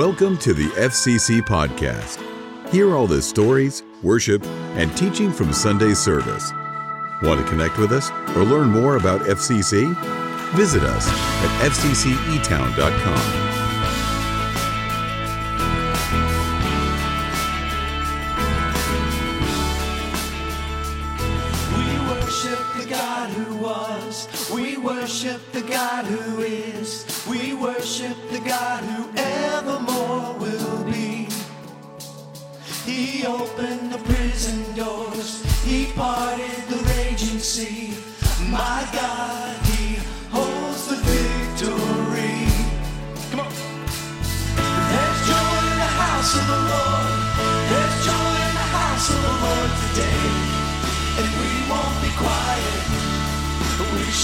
[0.00, 2.18] Welcome to the FCC Podcast.
[2.70, 4.42] Hear all the stories, worship,
[4.78, 6.54] and teaching from Sunday service.
[7.22, 9.94] Want to connect with us or learn more about FCC?
[10.56, 13.49] Visit us at fccetown.com.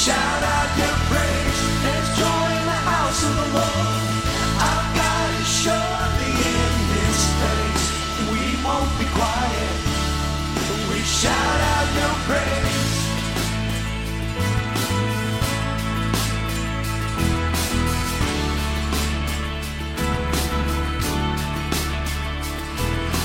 [0.06, 1.60] shout out your praise.
[1.82, 4.02] The house of the Lord.
[4.68, 6.74] Our God is surely in
[7.40, 7.84] place.
[8.30, 9.76] We won't be quiet.
[10.90, 12.94] We shout out your praise.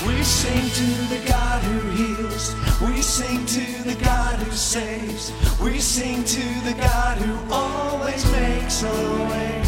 [0.06, 2.56] We sing to the God who heals.
[2.80, 5.30] We sing to the God who saves.
[5.62, 8.92] We sing to the God who always makes a
[9.30, 9.62] way.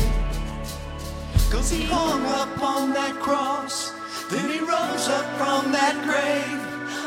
[1.50, 3.92] Cause he hung up on that cross,
[4.28, 6.60] then he rose up from that grave.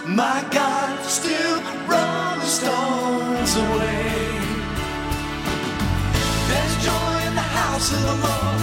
[0.08, 4.08] My God still rolls the stones away.
[6.48, 8.62] There's joy in the house of the Lord.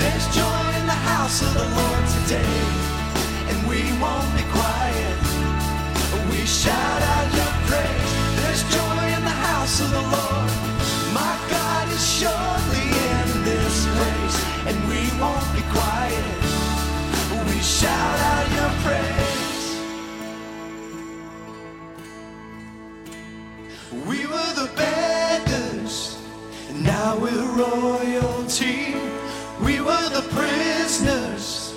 [0.00, 3.00] There's joy in the house of the Lord today
[3.50, 5.29] and we won't be quiet.
[27.60, 28.94] Royalty.
[29.62, 31.74] We were the prisoners,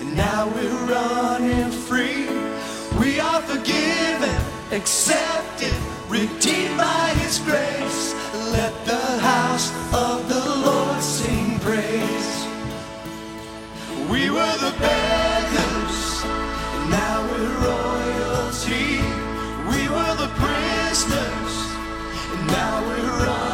[0.00, 2.26] and now we're running free.
[3.00, 4.36] We are forgiven,
[4.70, 5.74] accepted,
[6.08, 8.14] redeemed by His grace.
[8.56, 9.68] Let the house
[10.06, 12.32] of the Lord sing praise.
[14.10, 15.98] We were the beggars,
[16.74, 19.00] and now we're royalty.
[19.72, 21.54] We were the prisoners,
[22.32, 23.51] and now we're running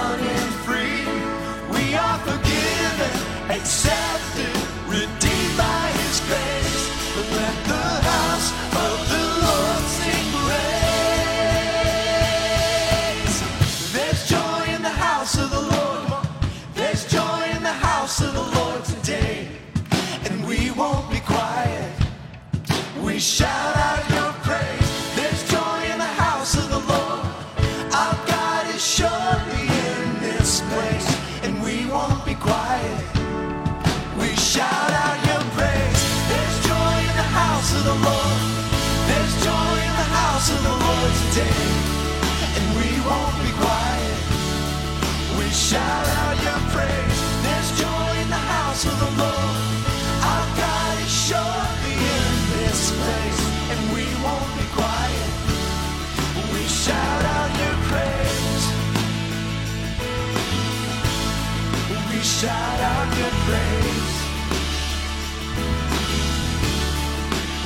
[62.18, 64.16] We shout out your praise.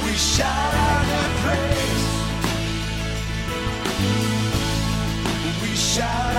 [0.05, 2.07] We shout out your praise.
[5.63, 6.32] We shout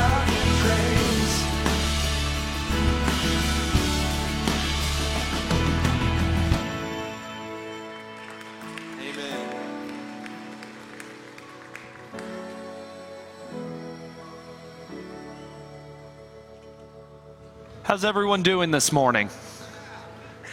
[17.93, 19.29] How's everyone doing this morning?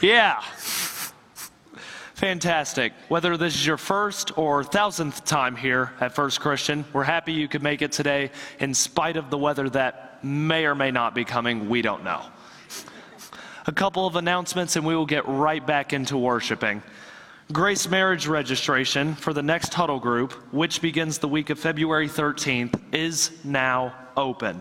[0.03, 0.43] Yeah.
[2.17, 2.93] Fantastic.
[3.09, 7.49] Whether this is your first or thousandth time here at First Christian, we're happy you
[7.49, 11.25] could make it today in spite of the weather that may or may not be
[11.25, 11.71] coming.
[11.71, 12.21] We don't know.
[13.67, 16.83] A couple of announcements and we will get right back into worshiping.
[17.51, 22.79] Grace Marriage registration for the next huddle group, which begins the week of February 13th,
[22.93, 24.61] is now open.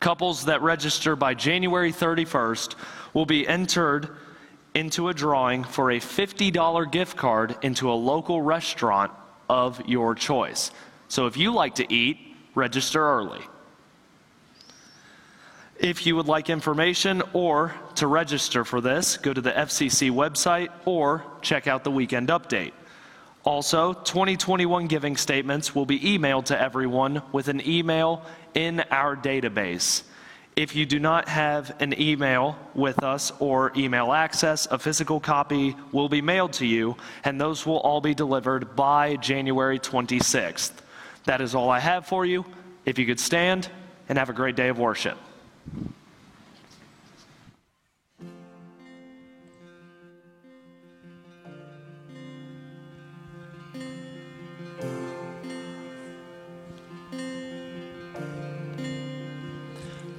[0.00, 2.74] Couples that register by January 31st
[3.14, 4.10] will be entered
[4.74, 9.12] into a drawing for a $50 gift card into a local restaurant
[9.48, 10.70] of your choice.
[11.08, 12.18] So if you like to eat,
[12.54, 13.40] register early.
[15.78, 20.70] If you would like information or to register for this, go to the FCC website
[20.84, 22.72] or check out the weekend update.
[23.44, 28.22] Also, 2021 giving statements will be emailed to everyone with an email
[28.54, 30.04] in our database.
[30.54, 35.74] If you do not have an email with us or email access, a physical copy
[35.90, 40.72] will be mailed to you, and those will all be delivered by January 26th.
[41.24, 42.44] That is all I have for you.
[42.84, 43.68] If you could stand
[44.08, 45.18] and have a great day of worship.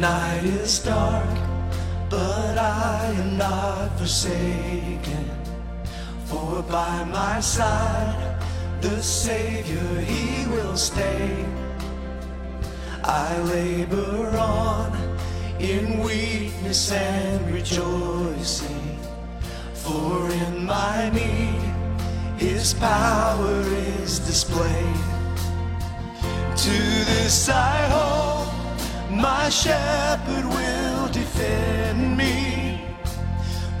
[0.00, 1.28] Night is dark,
[2.08, 5.30] but I am not forsaken.
[6.24, 8.42] For by my side,
[8.80, 11.44] the Savior, He will stay.
[13.04, 14.96] I labor on
[15.58, 18.98] in weakness and rejoicing.
[19.74, 21.74] For in my need,
[22.38, 23.60] His power
[24.00, 25.04] is displayed.
[26.56, 26.78] To
[27.10, 28.39] this I hope,
[29.20, 32.80] my shepherd will defend me.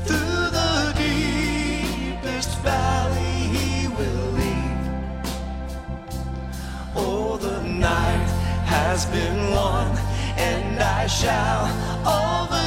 [0.04, 5.24] Through the deepest valley he will lead.
[6.94, 8.28] Oh, the night
[8.66, 9.96] has been won,
[10.36, 11.64] and I shall
[12.04, 12.59] overcome,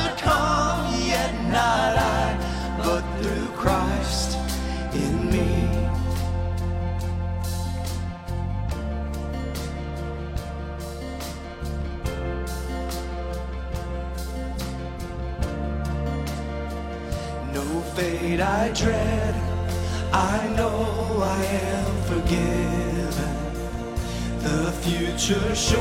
[25.18, 25.80] future sure,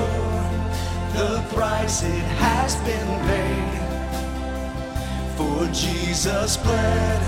[1.14, 3.80] the price it has been paid.
[5.36, 7.22] For Jesus bled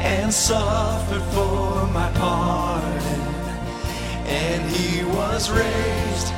[0.00, 3.20] and suffered for my pardon,
[4.26, 6.28] and he was raised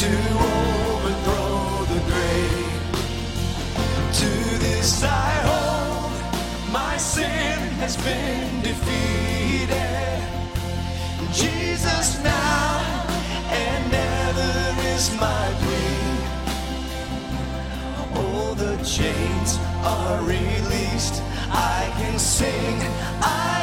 [0.00, 0.12] to
[0.54, 2.94] overthrow the grave.
[4.20, 4.30] To
[4.60, 10.22] this I hold, my sin has been defeated.
[11.32, 13.11] Jesus now
[15.02, 16.12] is my plea.
[18.14, 19.58] Oh, the chains
[19.94, 21.22] are released.
[21.50, 22.76] I can sing.
[23.20, 23.61] I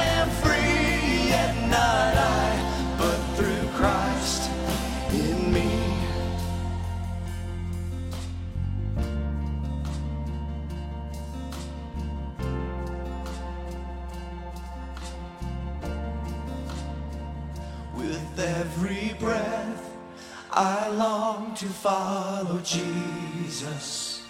[21.81, 24.21] follow Jesus,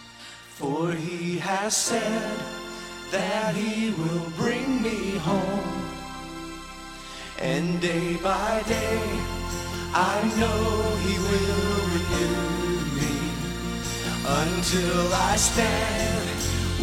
[0.49, 2.37] for he has said
[3.11, 5.81] that he will bring me home.
[7.39, 9.01] And day by day,
[9.95, 10.61] I know
[11.05, 13.17] he will renew me
[14.43, 16.29] until I stand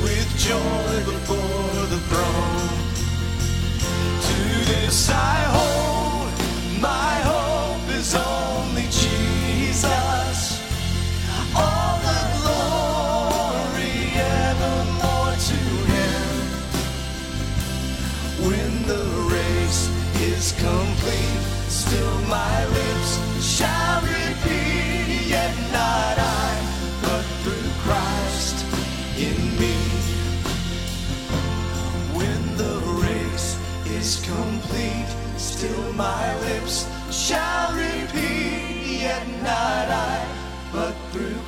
[0.03, 2.75] with joy before the throne.
[4.27, 4.39] To
[4.73, 5.66] this I hold,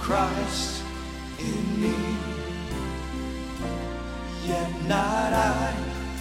[0.09, 0.83] Christ
[1.39, 1.95] in me.
[4.47, 5.75] Yet not I,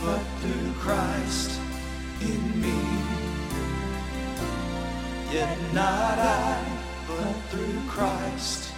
[0.03, 1.58] but through Christ
[2.20, 2.79] in me.
[5.32, 6.65] Yet not I,
[7.08, 8.74] but through Christ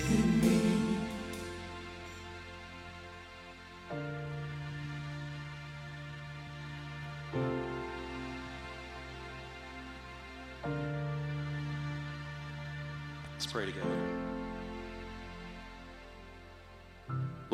[0.00, 0.71] in me.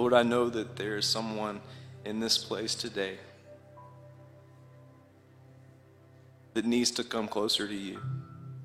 [0.09, 1.61] Lord, I know that there is someone
[2.07, 3.19] in this place today
[6.55, 8.01] that needs to come closer to you,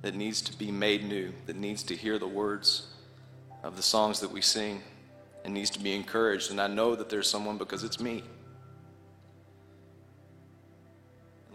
[0.04, 2.88] that needs to be made new, that needs to hear the words
[3.62, 4.84] of the songs that we sing,
[5.44, 6.50] and needs to be encouraged.
[6.50, 8.24] And I know that there's someone because it's me.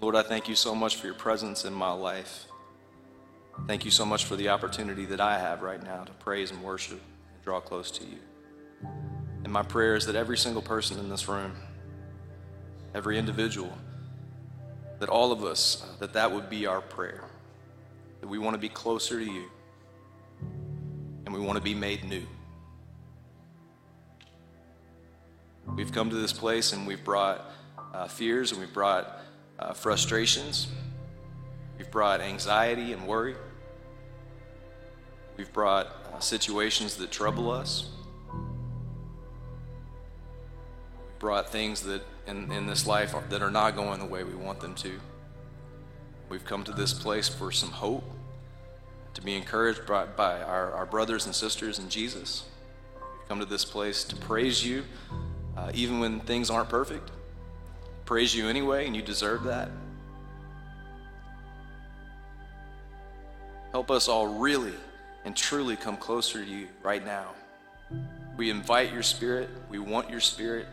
[0.03, 2.45] Lord, I thank you so much for your presence in my life.
[3.67, 6.63] Thank you so much for the opportunity that I have right now to praise and
[6.63, 7.01] worship
[7.33, 8.19] and draw close to you.
[9.45, 11.53] And my prayer is that every single person in this room,
[12.95, 13.73] every individual,
[14.99, 17.25] that all of us, that that would be our prayer.
[18.21, 19.45] That we want to be closer to you
[21.25, 22.27] and we want to be made new.
[25.77, 27.53] We've come to this place and we've brought
[27.93, 29.21] uh, fears and we've brought
[29.59, 30.69] uh, frustrations.
[31.77, 33.37] We've brought anxiety and worry.
[35.37, 37.91] We've brought uh, situations that trouble us.
[41.19, 44.35] Brought things that in, in this life are, that are not going the way we
[44.35, 45.01] want them to.
[46.29, 48.05] We've come to this place for some hope,
[49.15, 52.45] to be encouraged by, by our, our brothers and sisters in Jesus.
[52.95, 54.85] We've come to this place to praise you,
[55.57, 57.11] uh, even when things aren't perfect.
[58.05, 59.71] Praise you anyway, and you deserve that.
[63.73, 64.75] Help us all really
[65.25, 67.29] and truly come closer to you right now.
[68.37, 69.51] We invite your spirit.
[69.69, 70.67] We want your spirit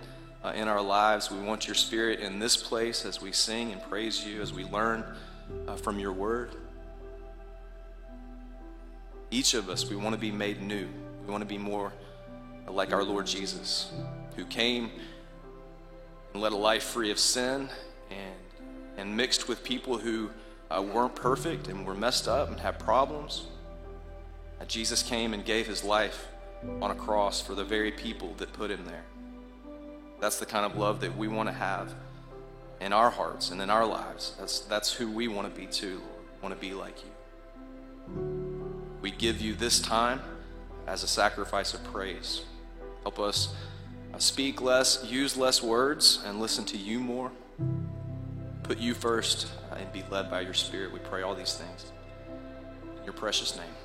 [0.45, 1.31] uh, in our lives.
[1.31, 4.63] We want your spirit in this place as we sing and praise you, as we
[4.65, 5.03] learn
[5.67, 6.51] uh, from your word.
[9.31, 10.87] Each of us, we want to be made new.
[11.25, 11.91] We want to be more
[12.67, 13.91] like our Lord Jesus,
[14.35, 14.91] who came
[16.33, 17.69] and led a life free of sin
[18.11, 18.35] and,
[18.97, 20.29] and mixed with people who
[20.69, 23.47] uh, weren't perfect and were messed up and had problems.
[24.61, 26.27] Uh, Jesus came and gave his life
[26.81, 29.05] on a cross for the very people that put him there.
[30.19, 31.93] That's the kind of love that we want to have
[32.81, 34.35] in our hearts and in our lives.
[34.39, 36.23] That's, that's who we want to be too, Lord.
[36.41, 37.09] Want to be like you.
[39.01, 40.21] We give you this time
[40.87, 42.43] as a sacrifice of praise.
[43.03, 43.53] Help us
[44.13, 47.31] uh, speak less, use less words, and listen to you more.
[48.63, 50.91] Put you first uh, and be led by your Spirit.
[50.91, 51.91] We pray all these things.
[52.97, 53.84] In your precious name.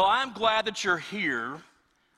[0.00, 1.58] Well, I'm glad that you're here.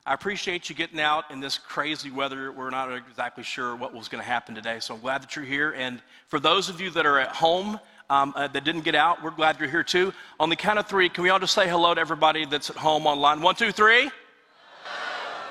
[0.05, 2.49] I appreciate you getting out in this crazy weather.
[2.49, 5.43] We're not exactly sure what was going to happen today, so I'm glad that you're
[5.43, 5.71] here.
[5.71, 7.77] And for those of you that are at home
[8.09, 10.13] um, uh, that didn't get out, we're glad you're here too.
[10.39, 12.77] On the count of three, can we all just say hello to everybody that's at
[12.77, 13.41] home online?
[13.41, 14.09] One, two, three.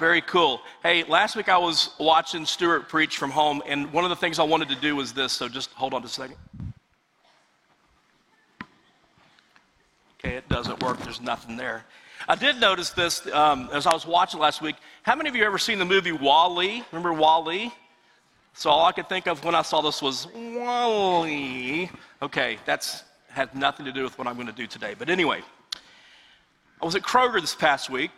[0.01, 0.63] Very cool.
[0.83, 4.39] Hey, last week I was watching Stuart preach from home, and one of the things
[4.39, 6.37] I wanted to do was this, so just hold on just a second.
[10.19, 10.99] Okay, it doesn't work.
[11.01, 11.85] There's nothing there.
[12.29, 14.77] I did notice this um, as I was watching last week.
[15.03, 16.85] How many of you ever seen the movie Wall-E?
[16.93, 17.73] Remember Wall-E?
[18.55, 21.91] So all I could think of when I saw this was Wall-E.
[22.21, 24.95] Okay, that's had nothing to do with what I'm going to do today.
[24.97, 25.41] But anyway,
[26.81, 28.11] I was at Kroger this past week.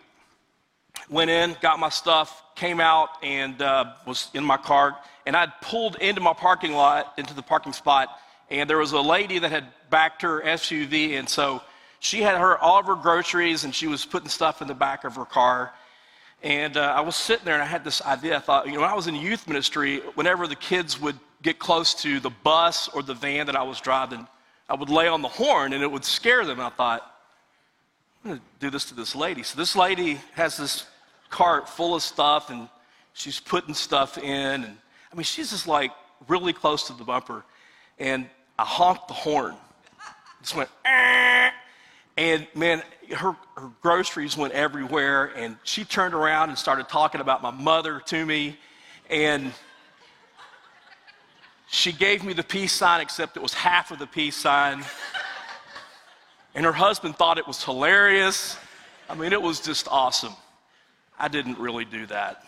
[1.09, 4.97] Went in, got my stuff, came out, and uh, was in my car.
[5.25, 8.09] And I'd pulled into my parking lot, into the parking spot,
[8.51, 11.63] and there was a lady that had backed her SUV, and so
[12.05, 15.05] she had her all of her groceries, and she was putting stuff in the back
[15.05, 15.73] of her car.
[16.43, 18.37] And uh, I was sitting there, and I had this idea.
[18.37, 21.59] I thought, you know, when I was in youth ministry, whenever the kids would get
[21.59, 24.29] close to the bus or the van that I was driving,
[24.69, 26.61] I would lay on the horn, and it would scare them.
[26.61, 27.11] I thought,
[28.23, 29.43] I'm going to do this to this lady.
[29.43, 30.85] So this lady has this
[31.31, 32.69] cart full of stuff, and
[33.15, 34.65] she's putting stuff in.
[34.65, 34.77] And
[35.11, 35.91] I mean, she's just like
[36.29, 37.45] really close to the bumper.
[37.99, 39.55] And I honked the horn.
[40.43, 41.51] Just went, "Eh."
[42.17, 42.83] And man,
[43.17, 45.33] her, her groceries went everywhere.
[45.37, 48.57] And she turned around and started talking about my mother to me.
[49.11, 49.53] And
[51.69, 54.85] she gave me the peace sign, except it was half of the peace sign.
[56.55, 58.57] And her husband thought it was hilarious.
[59.09, 60.35] I mean, it was just awesome.
[61.19, 62.45] I didn't really do that,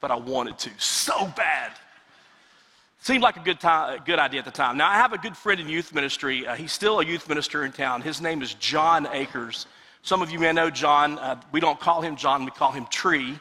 [0.00, 1.72] but I wanted to so bad.
[3.06, 4.76] Seemed like a good, time, a good idea at the time.
[4.76, 6.44] Now, I have a good friend in youth ministry.
[6.44, 8.02] Uh, he's still a youth minister in town.
[8.02, 9.68] His name is John Akers.
[10.02, 11.16] Some of you may know John.
[11.20, 13.38] Uh, we don't call him John, we call him Tree.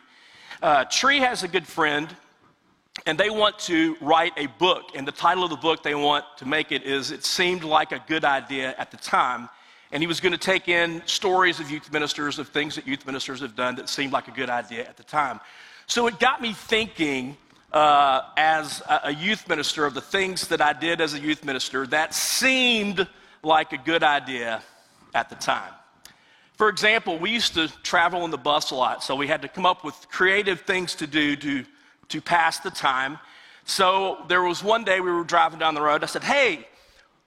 [0.62, 2.15] Uh, Tree has a good friend,
[3.08, 4.91] and they want to write a book.
[4.93, 7.91] And the title of the book they want to make it is It Seemed Like
[7.91, 9.49] a Good Idea at the Time.
[9.91, 13.04] And he was going to take in stories of youth ministers, of things that youth
[13.08, 15.39] ministers have done that seemed like a good idea at the time.
[15.88, 17.36] So it got me thinking
[17.71, 21.86] uh, as a, youth minister of the things that I did as a youth minister
[21.88, 23.08] that seemed
[23.43, 24.62] like a good idea
[25.13, 25.73] at the time.
[26.54, 29.49] For example, we used to travel on the bus a lot, so we had to
[29.49, 31.65] come up with creative things to do to
[32.10, 33.19] to pass the time.
[33.65, 36.04] So there was one day we were driving down the road.
[36.04, 36.67] I said, Hey,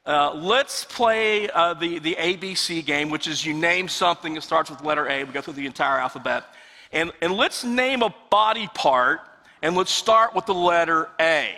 [0.07, 4.71] uh, let's play uh, the, the ABC game, which is you name something that starts
[4.71, 5.25] with letter A.
[5.25, 6.45] We go through the entire alphabet.
[6.93, 9.21] And, and let's name a body part,
[9.63, 11.55] and let's start with the letter A.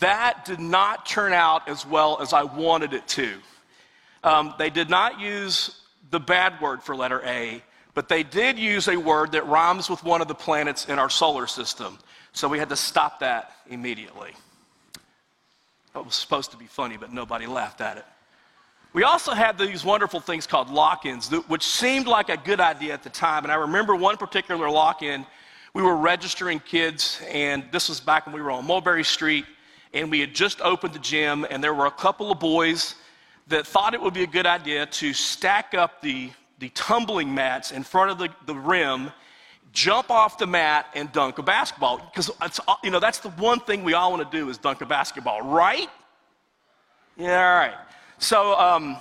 [0.00, 3.34] That did not turn out as well as I wanted it to.
[4.22, 7.62] Um, they did not use the bad word for letter A,
[7.94, 11.10] but they did use a word that rhymes with one of the planets in our
[11.10, 11.98] solar system.
[12.32, 14.30] So we had to stop that immediately.
[15.96, 18.04] It was supposed to be funny, but nobody laughed at it.
[18.92, 22.94] We also had these wonderful things called lock ins, which seemed like a good idea
[22.94, 23.44] at the time.
[23.44, 25.26] And I remember one particular lock in,
[25.74, 29.44] we were registering kids, and this was back when we were on Mulberry Street,
[29.92, 32.94] and we had just opened the gym, and there were a couple of boys
[33.48, 37.72] that thought it would be a good idea to stack up the, the tumbling mats
[37.72, 39.10] in front of the, the rim,
[39.72, 41.98] jump off the mat, and dunk a basketball.
[41.98, 42.30] Because
[42.82, 45.42] you know that's the one thing we all want to do is dunk a basketball,
[45.42, 45.88] right?
[47.16, 47.74] Yeah, all right.
[48.18, 48.96] So um,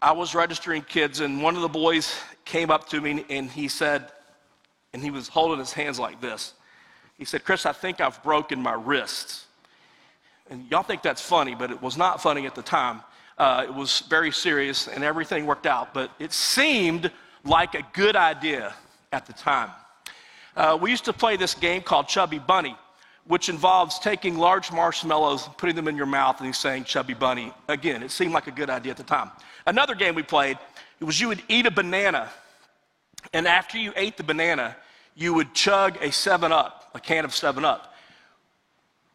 [0.00, 3.68] I was registering kids, and one of the boys came up to me and he
[3.68, 4.10] said,
[4.96, 6.54] and he was holding his hands like this.
[7.18, 9.44] He said, Chris, I think I've broken my wrists.
[10.48, 13.02] And y'all think that's funny, but it was not funny at the time.
[13.36, 17.10] Uh, it was very serious and everything worked out, but it seemed
[17.44, 18.72] like a good idea
[19.12, 19.68] at the time.
[20.56, 22.74] Uh, we used to play this game called Chubby Bunny,
[23.26, 27.52] which involves taking large marshmallows, putting them in your mouth, and saying Chubby Bunny.
[27.68, 29.30] Again, it seemed like a good idea at the time.
[29.66, 30.56] Another game we played,
[31.00, 32.30] it was you would eat a banana,
[33.34, 34.74] and after you ate the banana,
[35.16, 37.94] you would chug a 7 Up, a can of 7 Up.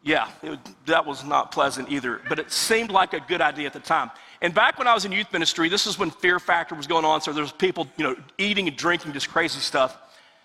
[0.02, 3.72] Yeah, it, that was not pleasant either, but it seemed like a good idea at
[3.72, 4.10] the time.
[4.40, 7.04] And back when I was in youth ministry, this is when Fear Factor was going
[7.04, 9.96] on, so there was people, you know, eating and drinking just crazy stuff.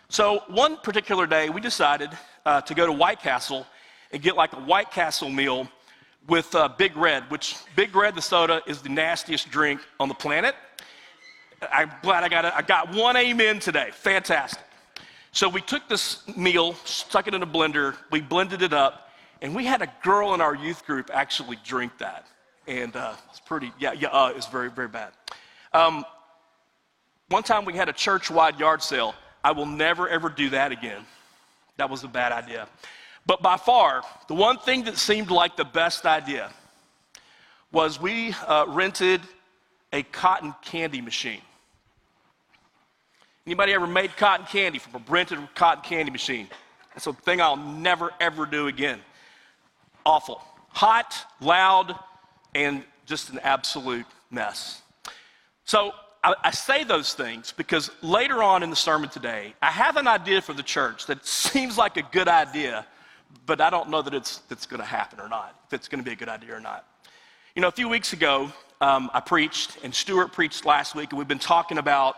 [0.09, 2.11] So one particular day, we decided
[2.45, 3.65] uh, to go to White Castle
[4.11, 5.67] and get like a White Castle meal
[6.27, 10.13] with uh, Big Red, which Big Red, the soda, is the nastiest drink on the
[10.13, 10.53] planet.
[11.71, 12.45] I'm glad I got.
[12.45, 13.89] I got one amen today.
[13.91, 14.61] Fantastic.
[15.38, 19.54] So we took this meal, stuck it in a blender, we blended it up, and
[19.54, 22.26] we had a girl in our youth group actually drink that.
[22.65, 25.12] And uh, it's pretty, yeah, yeah, uh, it's very, very bad.
[25.73, 26.06] Um,
[27.30, 29.13] one time we had a church wide yard sale.
[29.43, 31.06] I will never, ever do that again.
[31.78, 32.67] That was a bad idea.
[33.28, 36.52] But by far, the one thing that seemed like the best idea
[37.71, 39.21] was we uh, rented
[39.93, 41.41] a cotton candy machine.
[43.47, 46.49] Anybody ever made cotton candy from a rented cotton candy machine?
[46.93, 48.99] That's a thing I'll never, ever do again
[50.05, 50.41] awful.
[50.69, 51.93] Hot, loud,
[52.55, 54.81] and just an absolute mess.
[55.65, 55.91] So
[56.23, 60.07] I, I, say those things because later on in the sermon today, I have an
[60.07, 62.86] idea for the church that seems like a good idea,
[63.45, 66.01] but I don't know that it's, it's going to happen or not, if it's going
[66.01, 66.86] to be a good idea or not.
[67.53, 71.17] You know, a few weeks ago, um, I preached, and Stuart preached last week, and
[71.17, 72.15] we've been talking about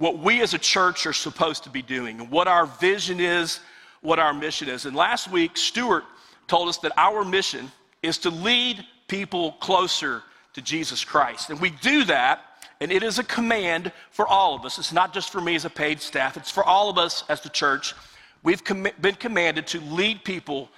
[0.00, 3.60] what we as a church are supposed to be doing and what our vision is,
[4.00, 4.86] what our mission is.
[4.86, 6.04] And last week, Stuart
[6.48, 7.70] told us that our mission
[8.02, 10.22] is to lead people closer
[10.54, 11.50] to Jesus Christ.
[11.50, 12.40] And we do that,
[12.80, 14.78] and it is a command for all of us.
[14.78, 17.42] It's not just for me as a paid staff, it's for all of us as
[17.42, 17.94] the church.
[18.42, 20.70] We've com- been commanded to lead people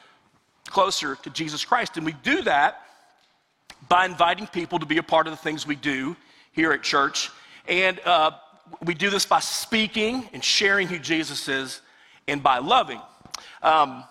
[0.66, 1.96] closer to Jesus Christ.
[1.96, 2.86] And we do that
[3.88, 6.16] by inviting people to be a part of the things we do
[6.50, 7.30] here at church.
[7.68, 8.32] And uh,
[8.84, 11.80] we do this by speaking and sharing who Jesus is
[12.28, 13.00] and by loving.
[13.62, 14.04] Um,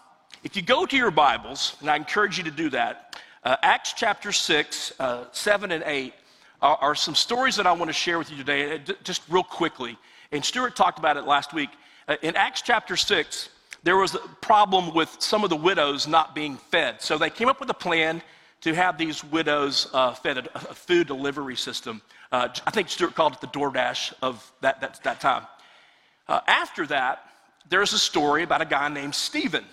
[0.43, 3.93] if you go to your Bibles, and I encourage you to do that, uh, Acts
[3.93, 6.13] chapter 6, uh, 7 and 8
[6.61, 9.43] are, are, some stories that I want to share with you today, uh, just real
[9.43, 9.97] quickly.
[10.31, 11.69] And Stuart talked about it last week.
[12.07, 13.49] Uh, in Acts chapter 6,
[13.83, 17.01] there was a problem with some of the widows not being fed.
[17.01, 18.21] So they came up with a plan
[18.61, 22.01] to have these widows uh, fed a, a, food delivery system.
[22.31, 25.45] Uh, I think Stuart called it the DoorDash of that, that, that time.
[26.27, 27.25] after that,
[27.69, 29.65] there's a story about a guy named Stephen.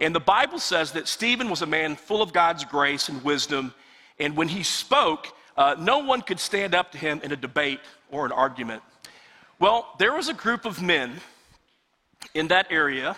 [0.00, 3.72] And the Bible says that Stephen was a man full of God's grace and wisdom.
[4.18, 7.80] And when he spoke, uh, no one could stand up to him in a debate
[8.10, 8.82] or an argument.
[9.58, 11.20] Well, there was a group of men
[12.34, 13.16] in that area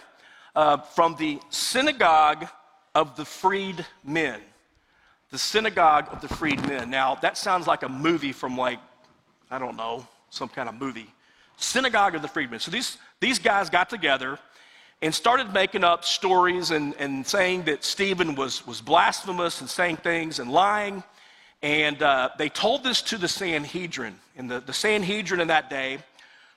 [0.55, 2.49] uh, from the synagogue
[2.95, 4.41] of the freed men.
[5.35, 6.91] The synagogue of the freedmen.
[6.91, 8.79] Now, that sounds like a movie from, like,
[9.51, 11.13] I don't know, some kind of movie.
[11.57, 12.61] Synagogue of the freedmen.
[12.61, 14.39] So these, these guys got together
[15.03, 19.97] and started making up stories and, and saying that Stephen was, was blasphemous and saying
[19.97, 21.03] things and lying.
[21.63, 24.15] And uh, they told this to the Sanhedrin.
[24.37, 25.99] And the, the Sanhedrin in that day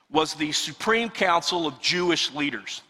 [0.08, 2.82] was the supreme council of Jewish leaders.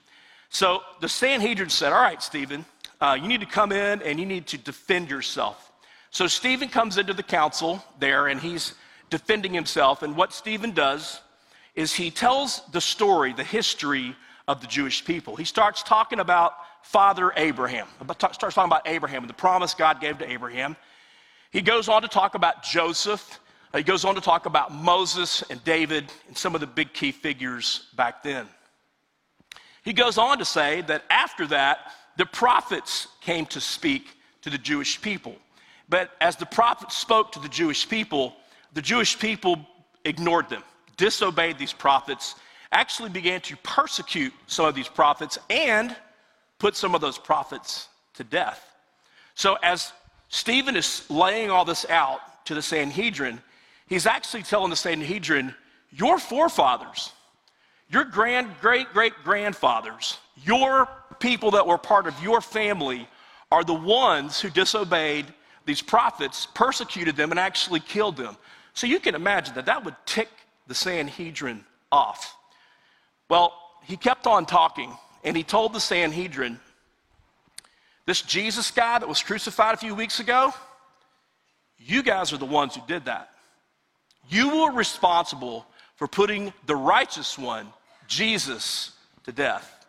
[0.51, 2.67] So the Sanhedrin said, All right, Stephen,
[3.01, 5.65] uh, you need to come in and you need to defend yourself.
[6.11, 8.75] So Stephen comes into the council there and he's
[9.11, 10.03] defending himself.
[10.03, 11.21] And what Stephen does
[11.75, 14.17] is he tells the story, the history
[14.47, 15.37] of the Jewish people.
[15.37, 20.19] He starts talking about Father Abraham, starts talking about Abraham and the promise God gave
[20.19, 20.77] to Abraham.
[21.51, 23.41] He goes on to talk about Joseph.
[23.75, 27.13] He goes on to talk about Moses and David and some of the big key
[27.13, 28.47] figures back then.
[29.85, 34.59] He goes on to say that after that, the prophets came to speak to the
[34.59, 35.37] Jewish people.
[35.89, 38.35] But as the prophets spoke to the Jewish people,
[38.75, 39.59] the Jewish people
[40.05, 40.63] ignored them,
[40.97, 42.35] disobeyed these prophets,
[42.73, 45.97] actually began to persecute some of these prophets and
[46.59, 48.75] put some of those prophets to death.
[49.35, 49.93] So as
[50.29, 53.41] Stephen is laying all this out to the Sanhedrin,
[53.87, 55.55] he's actually telling the Sanhedrin,
[55.91, 57.13] your forefathers,
[57.91, 60.89] your grand, great, great grandfathers, your
[61.21, 63.09] people that were part of your family
[63.51, 65.27] are the ones who disobeyed
[65.69, 68.37] these prophets, persecuted them, and actually killed them.
[68.73, 70.31] So you can imagine that that would tick
[70.67, 72.35] the Sanhedrin off.
[73.29, 73.53] Well,
[73.85, 76.59] he kept on talking, and he told the Sanhedrin,
[78.07, 80.55] This Jesus guy that was crucified a few weeks ago,
[81.79, 83.31] you guys are the ones who did that.
[84.31, 87.69] You were responsible for putting the righteous one
[88.07, 88.93] Jesus
[89.25, 89.87] to death.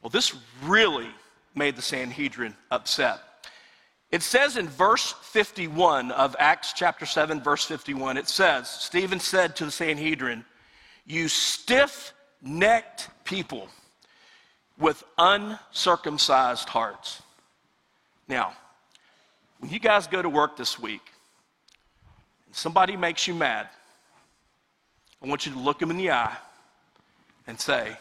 [0.00, 1.08] Well, this really
[1.56, 3.18] made the Sanhedrin upset.
[4.12, 9.56] It says in verse 51 of Acts chapter 7, verse 51, it says, Stephen said
[9.56, 10.44] to the Sanhedrin,
[11.06, 13.68] You stiff necked people
[14.78, 17.22] with uncircumcised hearts.
[18.28, 18.52] Now,
[19.60, 21.00] when you guys go to work this week
[22.46, 23.66] and somebody makes you mad,
[25.22, 26.36] I want you to look them in the eye
[27.46, 27.96] and say,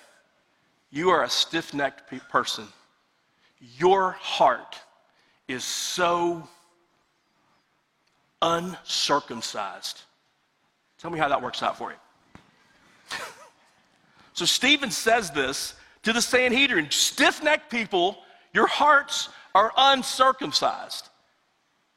[0.89, 2.65] You are a stiff necked person.
[3.77, 4.77] Your heart
[5.51, 6.47] is so
[8.41, 10.01] uncircumcised.
[10.97, 13.17] Tell me how that works out for you.
[14.33, 18.17] so Stephen says this to the Sanhedrin stiff necked people,
[18.53, 21.09] your hearts are uncircumcised.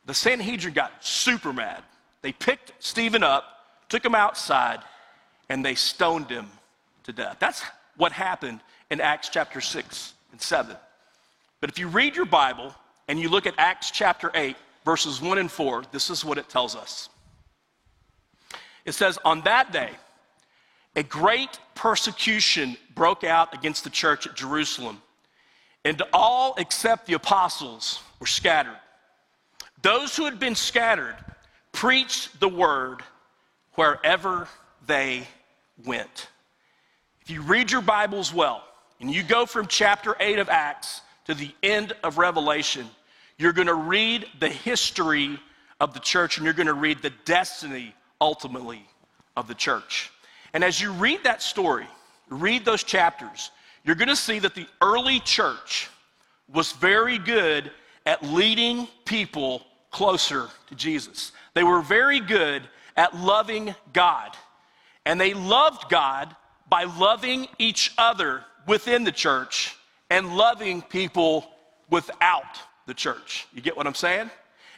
[0.07, 1.83] The Sanhedrin got super mad.
[2.23, 3.45] They picked Stephen up,
[3.89, 4.81] took him outside,
[5.49, 6.49] and they stoned him
[7.05, 7.37] to death.
[7.39, 7.63] That's
[7.97, 10.77] what happened in Acts chapter 6 and 7.
[11.61, 12.75] But if you read your Bible
[13.09, 16.49] and you look at Acts chapter 8, verses 1 and 4, this is what it
[16.49, 17.09] tells us.
[18.85, 19.91] It says, On that day,
[20.97, 25.03] a great persecution broke out against the church at Jerusalem,
[25.85, 28.79] and all except the apostles were scattered.
[29.83, 31.17] Those who had been scattered
[31.73, 33.03] preached the word
[33.75, 34.49] wherever
[34.87, 35.27] they
[35.85, 36.29] went.
[37.21, 38.65] If you read your Bibles well,
[39.01, 42.89] and you go from chapter 8 of Acts to the end of Revelation,
[43.39, 45.39] you're going to read the history
[45.81, 48.87] of the church and you're going to read the destiny, ultimately,
[49.37, 50.11] of the church.
[50.53, 51.87] And as you read that story,
[52.29, 53.51] read those chapters,
[53.85, 55.91] you're going to see that the early church
[56.53, 57.71] was very good
[58.07, 61.33] at leading people closer to Jesus.
[61.55, 62.63] They were very good
[62.97, 64.37] at loving God.
[65.07, 66.35] And they loved God
[66.69, 69.77] by loving each other within the church
[70.11, 71.47] and loving people
[71.91, 73.47] without the church.
[73.53, 74.31] You get what I'm saying?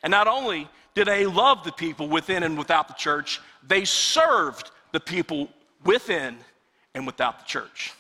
[0.03, 4.71] And not only did they love the people within and without the church, they served
[4.93, 5.49] the people
[5.85, 6.37] within
[6.95, 7.93] and without the church.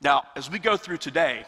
[0.00, 1.44] Now, as we go through today,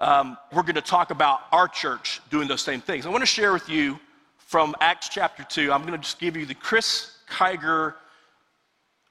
[0.00, 3.06] um, we're going to talk about our church doing those same things.
[3.06, 3.98] I want to share with you
[4.36, 5.72] from Acts chapter 2.
[5.72, 7.94] I'm going to just give you the Chris Kiger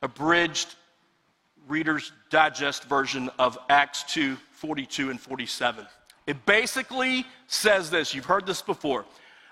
[0.02, 0.76] abridged
[1.68, 5.86] Reader's Digest version of Acts 2 42 and 47.
[6.26, 8.14] It basically says this.
[8.14, 9.06] You've heard this before.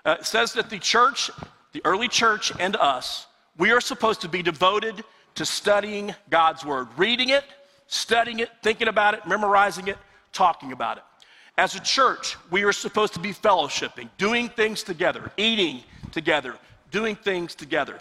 [0.04, 1.30] Uh, it says that the church,
[1.72, 5.04] the early church, and us, we are supposed to be devoted
[5.36, 7.44] to studying God's word, reading it,
[7.86, 9.96] studying it, thinking about it, memorizing it,
[10.32, 11.04] talking about it.
[11.56, 16.56] As a church, we are supposed to be fellowshipping, doing things together, eating together,
[16.90, 18.00] doing things together.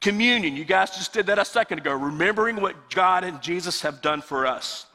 [0.00, 4.02] Communion, you guys just did that a second ago, remembering what God and Jesus have
[4.02, 4.86] done for us.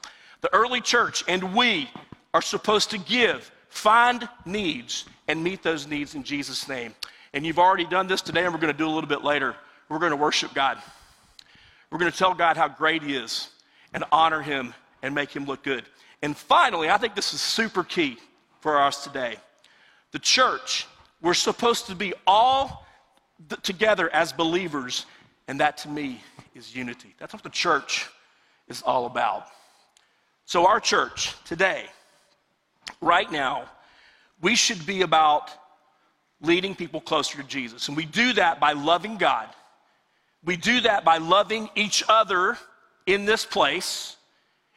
[0.42, 1.90] The early church and we
[2.34, 6.96] are supposed to give, find needs, and meet those needs in Jesus' name.
[7.34, 9.56] And you've already done this today, and we're going to do a little bit later.
[9.88, 10.78] We're going to worship God.
[11.92, 13.50] We're going to tell God how great He is
[13.94, 14.74] and honor Him
[15.04, 15.86] and make Him look good.
[16.22, 18.18] And finally, I think this is super key
[18.62, 19.38] for us today.
[20.12, 20.88] The church,
[21.22, 22.86] we're supposed to be all
[23.64, 25.06] together as believers,
[25.48, 26.22] and that to me
[26.56, 27.16] is unity.
[27.20, 28.10] That's what the church
[28.68, 29.48] is all about.
[30.46, 31.86] So, our church today,
[33.00, 33.66] right now,
[34.42, 35.50] we should be about
[36.42, 37.88] leading people closer to Jesus.
[37.88, 39.48] And we do that by loving God.
[40.44, 42.58] We do that by loving each other
[43.06, 44.18] in this place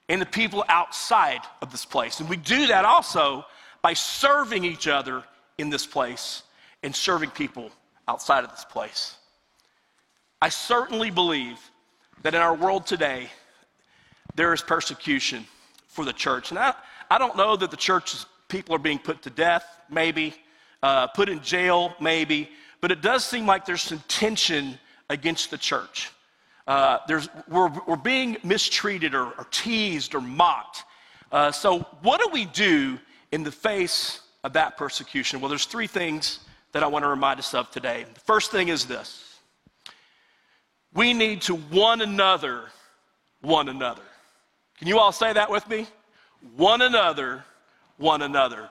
[0.08, 2.20] and the people outside of this place.
[2.20, 3.46] And we do that also
[3.80, 5.24] by serving each other
[5.56, 6.42] in this place
[6.82, 7.70] and serving people
[8.06, 9.16] outside of this place.
[10.42, 11.58] I certainly believe
[12.22, 13.30] that in our world today,
[14.34, 15.46] there is persecution
[15.94, 16.50] for the church.
[16.50, 16.74] And I,
[17.08, 20.34] I don't know that the church's people are being put to death, maybe,
[20.82, 24.76] uh, put in jail, maybe, but it does seem like there's some tension
[25.08, 26.10] against the church.
[26.66, 30.82] Uh, there's, we're, we're being mistreated or, or teased or mocked.
[31.30, 32.98] Uh, so, what do we do
[33.32, 35.40] in the face of that persecution?
[35.40, 36.40] Well, there's three things
[36.72, 38.04] that I want to remind us of today.
[38.12, 39.36] The first thing is this
[40.92, 42.64] we need to one another,
[43.40, 44.02] one another.
[44.78, 45.86] Can you all say that with me?
[46.56, 47.44] One another,
[47.96, 48.68] one another.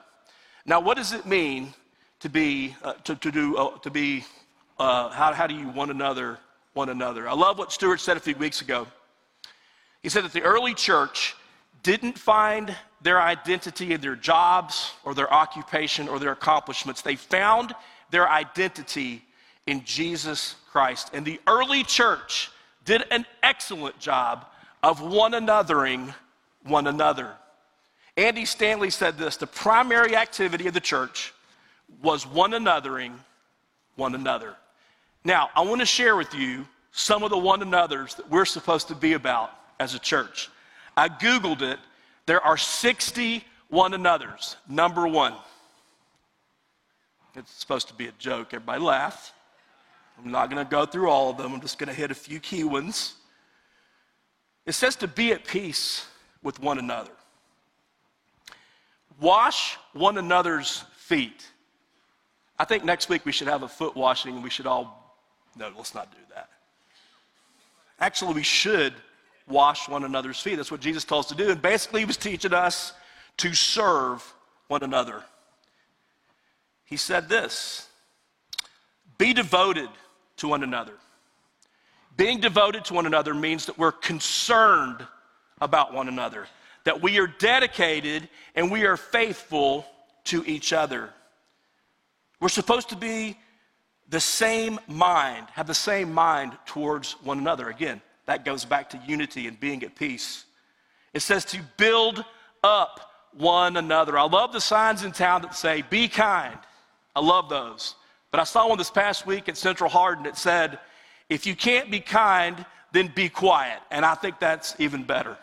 [0.66, 1.74] Now, what does it mean
[2.20, 4.24] to be, uh, to, to, do, uh, to be,
[4.78, 6.38] uh, how, how do you one another,
[6.74, 7.28] one another?
[7.28, 8.86] I love what Stuart said a few weeks ago.
[10.02, 11.34] He said that the early church
[11.82, 17.02] didn't find their identity in their jobs or their occupation or their accomplishments.
[17.02, 17.74] They found
[18.10, 19.22] their identity
[19.66, 21.10] in Jesus Christ.
[21.12, 22.50] And the early church
[22.84, 24.46] did an excellent job
[24.84, 26.14] of one anothering
[26.64, 27.32] one another.
[28.18, 31.32] Andy Stanley said this the primary activity of the church
[32.02, 33.12] was one anothering
[33.96, 34.54] one another.
[35.24, 38.88] Now, I want to share with you some of the one another's that we're supposed
[38.88, 40.50] to be about as a church.
[40.98, 41.78] I Googled it.
[42.26, 44.56] There are 60 one another's.
[44.68, 45.32] Number one.
[47.34, 48.48] It's supposed to be a joke.
[48.52, 49.32] Everybody laugh.
[50.22, 51.54] I'm not going to go through all of them.
[51.54, 53.14] I'm just going to hit a few key ones.
[54.66, 56.06] It says to be at peace
[56.42, 57.10] with one another.
[59.20, 61.46] Wash one another's feet.
[62.58, 65.16] I think next week we should have a foot washing and we should all,
[65.56, 66.48] no, let's not do that.
[68.00, 68.94] Actually, we should
[69.46, 70.56] wash one another's feet.
[70.56, 71.50] That's what Jesus told us to do.
[71.50, 72.92] And basically, he was teaching us
[73.38, 74.34] to serve
[74.68, 75.22] one another.
[76.84, 77.88] He said this
[79.16, 79.88] be devoted
[80.38, 80.94] to one another.
[82.16, 85.04] Being devoted to one another means that we're concerned
[85.60, 86.46] about one another,
[86.84, 89.86] that we are dedicated and we are faithful
[90.24, 91.10] to each other.
[92.40, 93.36] We're supposed to be
[94.08, 97.68] the same mind, have the same mind towards one another.
[97.68, 100.44] Again, that goes back to unity and being at peace.
[101.12, 102.24] It says to build
[102.62, 104.18] up one another.
[104.18, 106.58] I love the signs in town that say, be kind.
[107.16, 107.94] I love those.
[108.30, 110.78] But I saw one this past week at Central Hardin that said,
[111.34, 113.80] if you can't be kind, then be quiet.
[113.90, 115.36] And I think that's even better.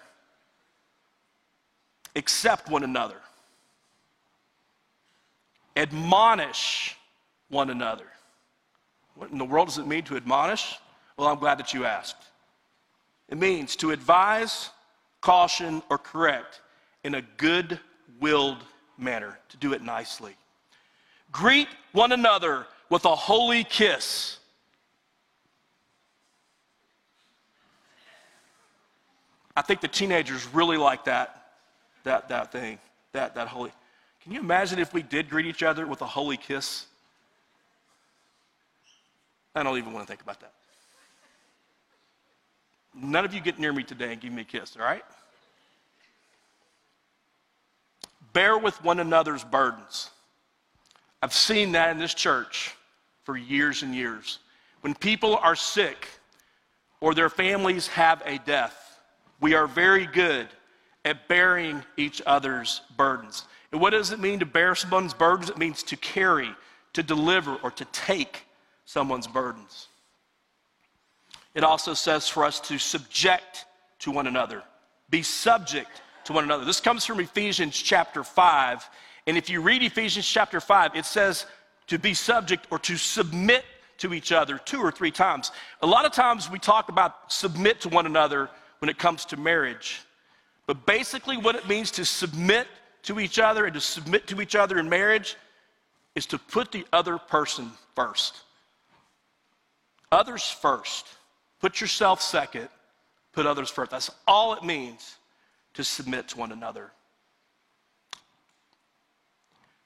[2.16, 3.18] Accept one another,
[5.76, 6.98] admonish
[7.50, 8.06] one another.
[9.16, 10.76] What in the world does it mean to admonish?
[11.18, 12.24] Well, I'm glad that you asked.
[13.30, 14.70] It means to advise,
[15.20, 16.62] caution, or correct
[17.04, 17.80] in a good
[18.20, 18.64] willed
[18.98, 20.36] manner, to do it nicely.
[21.32, 24.38] Greet one another with a holy kiss.
[29.56, 31.46] I think the teenagers really like that,
[32.04, 32.80] that, that thing,
[33.14, 33.72] that, that holy.
[34.24, 36.86] Can you imagine if we did greet each other with a holy kiss?
[39.54, 40.54] I don't even want to think about that.
[42.94, 45.04] None of you get near me today and give me a kiss, all right?
[48.34, 50.10] Bear with one another's burdens.
[51.22, 52.76] I've seen that in this church
[53.24, 54.40] for years and years.
[54.82, 56.08] When people are sick
[57.00, 58.91] or their families have a death,
[59.42, 60.48] we are very good
[61.04, 63.46] at bearing each other's burdens.
[63.72, 65.50] And what does it mean to bear someone's burdens?
[65.50, 66.50] It means to carry,
[66.94, 68.46] to deliver, or to take
[68.86, 69.88] someone's burdens.
[71.56, 73.66] It also says for us to subject
[74.00, 74.64] to one another,
[75.10, 76.64] be subject to one another.
[76.64, 78.90] This comes from Ephesians chapter 5.
[79.28, 81.46] And if you read Ephesians chapter 5, it says
[81.88, 83.66] to be subject or to submit
[83.98, 85.52] to each other two or three times.
[85.82, 88.50] A lot of times we talk about submit to one another
[88.82, 90.02] when it comes to marriage.
[90.66, 92.68] But basically, what it means to submit
[93.04, 95.36] to each other and to submit to each other in marriage
[96.16, 98.42] is to put the other person first.
[100.12, 101.08] Others first.
[101.60, 102.70] Put yourself second,
[103.34, 103.92] put others first.
[103.92, 105.16] That's all it means
[105.76, 106.92] to submit to one another.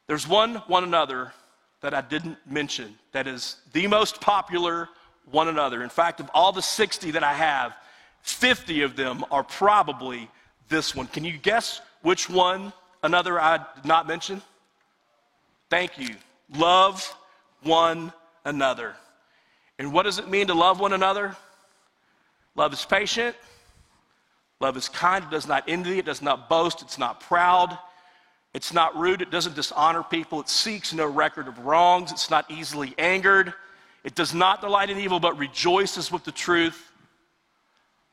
[0.07, 1.33] There's one one another
[1.81, 4.87] that I didn't mention that is the most popular
[5.29, 5.83] one another.
[5.83, 7.75] In fact, of all the 60 that I have,
[8.25, 10.29] 50 of them are probably
[10.67, 11.05] this one.
[11.05, 12.73] Can you guess which one
[13.03, 14.41] another I did not mention?
[15.69, 16.09] Thank you.
[16.55, 17.15] Love
[17.61, 18.11] one
[18.43, 18.95] another.
[19.77, 21.35] And what does it mean to love one another?
[22.55, 23.35] Love is patient.
[24.59, 25.23] Love is kind.
[25.25, 25.99] It does not envy.
[25.99, 26.81] It does not boast.
[26.81, 27.77] It's not proud.
[28.55, 29.21] It's not rude.
[29.21, 30.39] It doesn't dishonor people.
[30.39, 32.11] It seeks no record of wrongs.
[32.11, 33.53] It's not easily angered.
[34.03, 36.91] It does not delight in evil, but rejoices with the truth.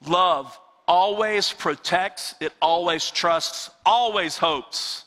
[0.06, 2.34] Love always protects.
[2.40, 5.04] It always trusts, always hopes,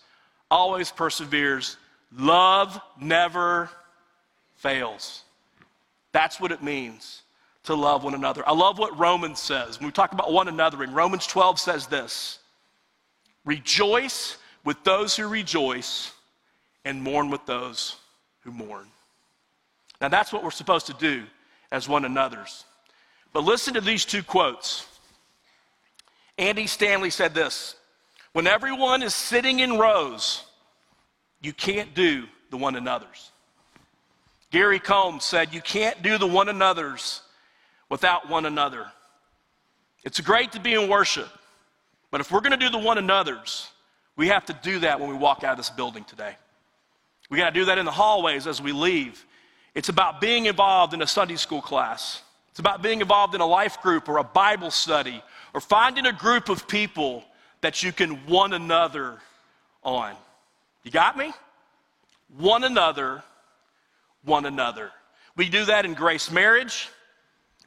[0.50, 1.78] always perseveres.
[2.12, 3.70] Love never
[4.56, 5.24] fails.
[6.12, 7.24] That's what it means
[7.64, 8.48] to love one another.
[8.48, 9.80] I love what Romans says.
[9.80, 12.40] When we talk about one another, in Romans 12 says this
[13.44, 16.12] Rejoice with those who rejoice,
[16.86, 17.98] and mourn with those
[18.42, 18.88] who mourn.
[20.00, 21.24] Now, that's what we're supposed to do
[21.72, 22.64] as one another's.
[23.36, 24.88] But listen to these two quotes.
[26.38, 27.76] Andy Stanley said this
[28.32, 30.46] When everyone is sitting in rows,
[31.42, 33.32] you can't do the one another's.
[34.52, 37.24] Gary Combs said, You can't do the one another's
[37.90, 38.86] without one another.
[40.06, 41.28] It's great to be in worship,
[42.12, 43.68] but if we're going to do the one another's,
[44.16, 46.38] we have to do that when we walk out of this building today.
[47.30, 49.26] We got to do that in the hallways as we leave.
[49.74, 52.22] It's about being involved in a Sunday school class.
[52.56, 55.22] It's about being involved in a life group or a Bible study
[55.54, 57.26] or finding a group of people
[57.60, 59.18] that you can one another
[59.84, 60.16] on.
[60.84, 61.34] You got me?
[62.38, 63.22] One another,
[64.24, 64.92] one another.
[65.36, 66.88] We do that in Grace Marriage.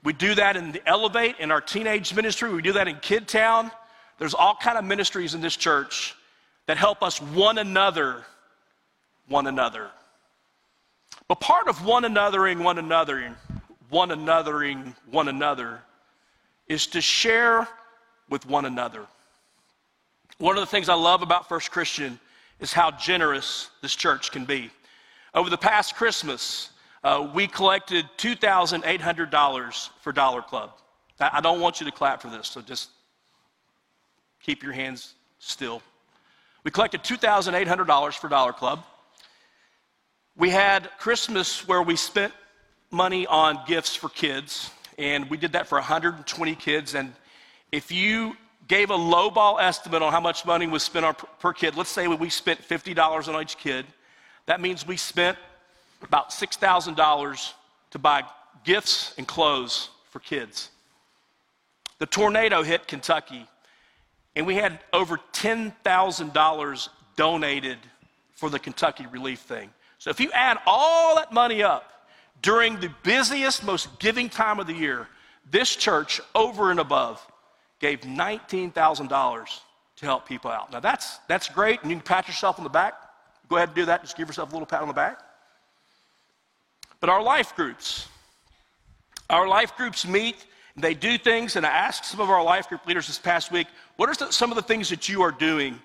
[0.05, 2.51] We do that in the Elevate in our teenage ministry.
[2.51, 3.71] We do that in Kid Town.
[4.19, 6.15] There's all kind of ministries in this church
[6.65, 8.25] that help us one another,
[9.29, 9.91] one another.
[11.29, 13.37] But part of one anothering one another,
[13.91, 15.81] one anothering one another,
[16.69, 17.67] is to share
[18.29, 19.07] with one another.
[20.39, 22.21] One of the things I love about First Christian
[22.61, 24.71] is how generous this church can be.
[25.35, 26.71] Over the past Christmas,
[27.05, 30.73] uh, we collected $2,800 for Dollar Club.
[31.21, 32.91] I don't want you to clap for this, so just
[34.43, 35.83] keep your hands still.
[36.65, 38.85] We collected $2,800 for Dollar Club.
[40.37, 42.33] We had Christmas where we spent
[42.91, 46.95] money on gifts for kids, and we did that for 120 kids.
[46.95, 47.13] And
[47.71, 48.37] if you
[48.67, 52.07] gave a lowball estimate on how much money was spent on per kid, let's say
[52.07, 53.87] we spent $50 on each kid,
[54.47, 55.39] that means we spent
[56.03, 57.53] about $6,000
[57.91, 58.23] to buy
[58.65, 60.71] gifts and clothes for kids.
[61.99, 63.47] The tornado hit Kentucky
[64.37, 67.79] and we had over $10,000 donated
[68.35, 69.71] for the Kentucky relief thing.
[69.99, 71.93] So if you add all that money up
[72.43, 75.09] during the busiest, most giving time of the year,
[75.51, 77.25] this church, over and above,
[77.81, 79.61] gave $19,000
[79.97, 80.73] to help people out.
[80.73, 82.95] Now that's, that's great, and you can pat yourself on the back.
[83.49, 84.03] Go ahead and do that.
[84.03, 85.21] Just give yourself a little pat on the back.
[87.01, 88.09] But our life groups,
[89.31, 90.45] our life groups meet
[90.81, 93.67] they do things, and I asked some of our life group leaders this past week,
[93.97, 95.79] what are some of the things that you are doing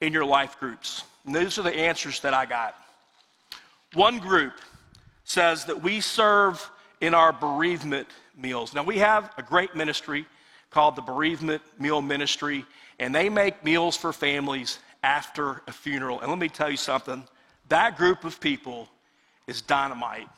[0.00, 1.02] in your life groups?
[1.26, 2.76] And these are the answers that I got.
[3.94, 4.52] One group
[5.28, 6.70] says that we serve
[7.02, 8.72] in our bereavement meals.
[8.72, 10.24] Now, we have a great ministry
[10.70, 12.64] called the Bereavement Meal Ministry,
[12.98, 16.20] and they make meals for families after a funeral.
[16.20, 17.22] And let me tell you something
[17.68, 18.88] that group of people
[19.46, 20.28] is dynamite.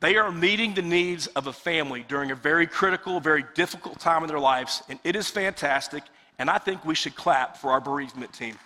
[0.00, 4.22] They are meeting the needs of a family during a very critical, very difficult time
[4.22, 6.02] in their lives, and it is fantastic.
[6.38, 8.56] And I think we should clap for our bereavement team.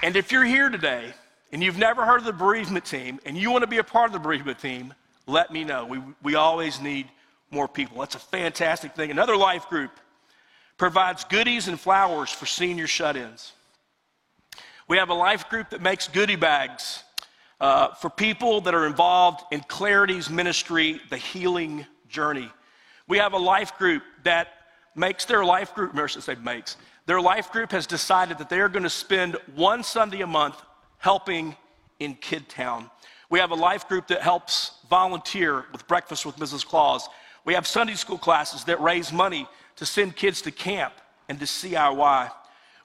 [0.00, 1.12] And if you're here today
[1.52, 4.06] and you've never heard of the bereavement team and you want to be a part
[4.06, 4.94] of the bereavement team,
[5.26, 5.86] let me know.
[5.86, 7.08] We, we always need
[7.50, 7.98] more people.
[7.98, 9.10] That's a fantastic thing.
[9.10, 9.90] Another life group
[10.76, 13.52] provides goodies and flowers for senior shut ins.
[14.86, 17.02] We have a life group that makes goodie bags
[17.60, 22.48] uh, for people that are involved in Clarity's ministry, the healing journey.
[23.08, 24.48] We have a life group that
[24.94, 26.76] makes their life group, should say makes,
[27.08, 30.60] their life group has decided that they are going to spend one Sunday a month
[30.98, 31.56] helping
[32.00, 32.90] in Kid Town.
[33.30, 36.66] We have a life group that helps volunteer with Breakfast with Mrs.
[36.66, 37.08] Claus.
[37.46, 40.92] We have Sunday school classes that raise money to send kids to camp
[41.30, 42.30] and to CIY.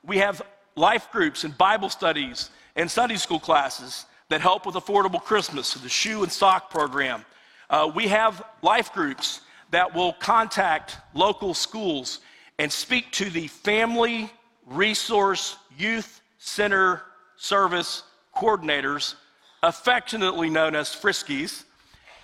[0.05, 0.41] We have
[0.77, 5.89] life groups and Bible studies and Sunday school classes that help with affordable Christmas, the
[5.89, 7.25] shoe and sock program.
[7.69, 12.21] Uh, we have life groups that will contact local schools
[12.59, 14.29] and speak to the Family
[14.65, 17.01] Resource Youth Center
[17.35, 18.03] Service
[18.35, 19.15] Coordinators,
[19.61, 21.63] affectionately known as Friskies.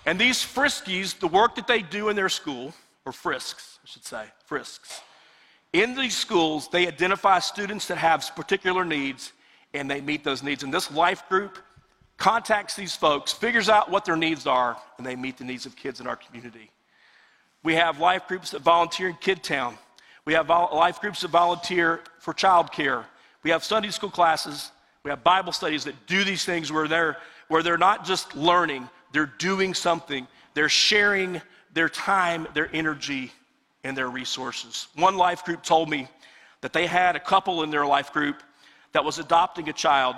[0.06, 2.74] And these Friskies, the work that they do in their school,
[3.04, 5.00] or Frisks, I should say, Frisks,
[5.72, 9.32] In these schools, they identify students that have particular needs
[9.72, 10.62] and they meet those needs.
[10.62, 11.58] And this life group
[12.16, 15.76] contacts these folks, figures out what their needs are, and they meet the needs of
[15.76, 16.70] kids in our community.
[17.62, 19.76] We have life groups that volunteer in Kid Town.
[20.24, 23.04] We have life groups that volunteer for childcare.
[23.42, 24.70] We have Sunday school classes.
[25.02, 27.16] We have Bible studies that do these things where they're,
[27.48, 30.26] where they're not just learning, they're doing something.
[30.54, 31.40] They're sharing
[31.72, 33.32] their time, their energy,
[33.84, 34.88] and their resources.
[34.94, 36.08] One life group told me
[36.60, 38.42] that they had a couple in their life group
[38.92, 40.16] that was adopting a child,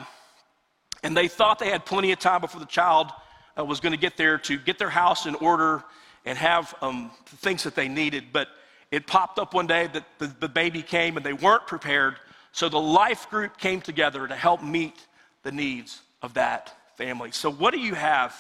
[1.03, 3.11] and they thought they had plenty of time before the child
[3.59, 5.85] uh, was going to get there to get their house in order
[6.25, 8.25] and have um, things that they needed.
[8.33, 8.49] But
[8.93, 12.17] it popped up one day that the, the baby came and they weren't prepared.
[12.53, 14.95] So the life group came together to help meet
[15.43, 17.33] the needs of that family.
[17.33, 18.37] So, what do you have?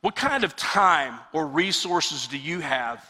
[0.00, 3.04] What kind of time or resources do you have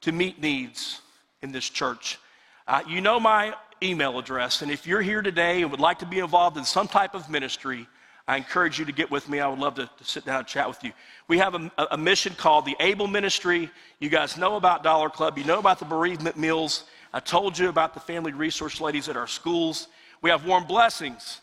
[0.00, 1.02] to meet needs
[1.42, 2.18] in this church?
[2.66, 6.06] Uh, you know my email address, and if you're here today and would like to
[6.06, 7.86] be involved in some type of ministry,
[8.32, 9.40] I encourage you to get with me.
[9.40, 10.92] I would love to, to sit down and chat with you.
[11.28, 13.70] We have a, a, mission called the Able Ministry.
[13.98, 16.84] You guys know about Dollar Club, you know about the bereavement meals.
[17.12, 19.88] I told you about the family resource ladies at our schools.
[20.22, 21.42] We have warm blessings.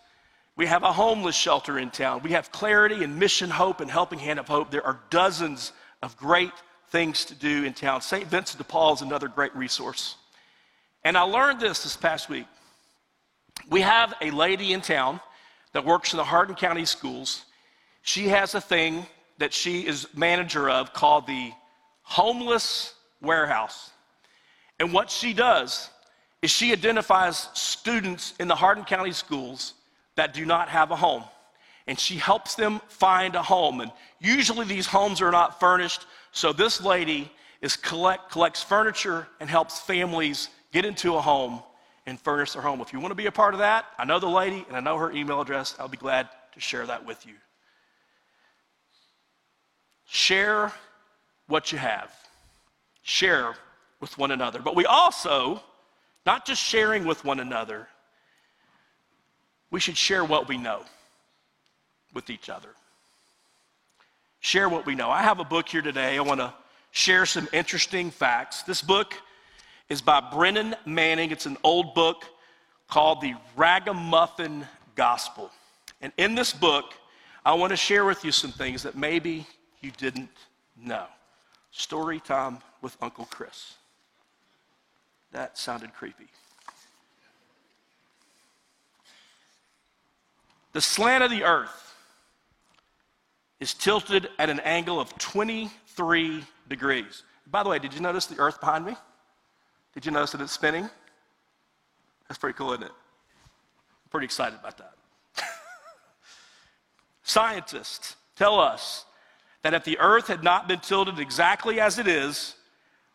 [0.56, 2.22] We have a homeless shelter in town.
[2.24, 4.72] We have clarity and mission hope and helping hand of hope.
[4.72, 6.54] There are dozens of great
[6.90, 8.02] things to do in town.
[8.02, 8.26] St.
[8.26, 10.16] Vincent de Paul is another great resource.
[11.04, 12.48] And I learned this this past week.
[13.70, 15.20] We have a lady in town
[15.74, 17.46] that works in the Hardin County schools.
[18.02, 19.06] She has a thing
[19.38, 21.52] that she is manager of called the
[22.04, 23.92] Homeless Warehouse.
[24.80, 25.90] And what she does
[26.42, 29.74] is she identifies students in the Hardin County schools
[30.16, 31.24] that do not have a home.
[31.88, 33.82] And she helps them find a home.
[33.82, 36.06] And usually these homes are not furnished.
[36.32, 41.62] So this lady is collect, collects furniture and helps families get into a home
[42.06, 42.82] and furnish their home.
[42.82, 44.80] If you want to be a part of that, I know the lady and I
[44.80, 45.76] know her email address.
[45.80, 47.34] I'll be glad to share that with you.
[50.06, 50.72] Share
[51.48, 52.12] what you have,
[53.04, 53.56] share
[54.00, 54.60] with one another.
[54.60, 55.62] But we also,
[56.26, 57.88] not just sharing with one another,
[59.72, 60.84] we should share what we know
[62.14, 62.70] with each other.
[64.40, 65.10] Share what we know.
[65.10, 66.18] I have a book here today.
[66.18, 66.54] I want to
[66.92, 68.64] share some interesting facts.
[68.64, 69.14] This book
[69.90, 71.32] is by Brennan Manning.
[71.32, 72.26] It's an old book
[72.88, 74.66] called The Ragamuffin
[74.96, 75.50] Gospel.
[76.02, 76.94] And in this book,
[77.44, 79.48] I want to share with you some things that maybe
[79.82, 80.30] you didn't
[80.78, 81.06] know.
[81.72, 83.76] Story time with Uncle Chris.
[85.32, 86.28] That sounded creepy.
[90.74, 91.96] The slant of the earth
[93.60, 97.24] is tilted at an angle of 23 degrees.
[97.48, 98.96] By the way, did you notice the earth behind me?
[99.94, 100.90] Did you notice that it's spinning?
[102.28, 102.92] That's pretty cool, isn't it?
[102.92, 104.94] I'm pretty excited about that.
[107.24, 109.06] Scientists tell us
[109.64, 112.56] that if the earth had not been tilted exactly as it is,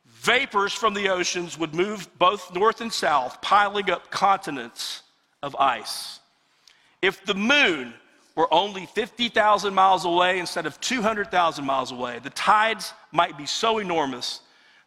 [0.06, 5.02] vapors from the oceans would move both north and south, piling up continents
[5.42, 6.20] of ice.
[7.00, 7.94] If the moon
[8.34, 13.78] were only 50,000 miles away instead of 200,000 miles away, the tides might be so
[13.78, 14.40] enormous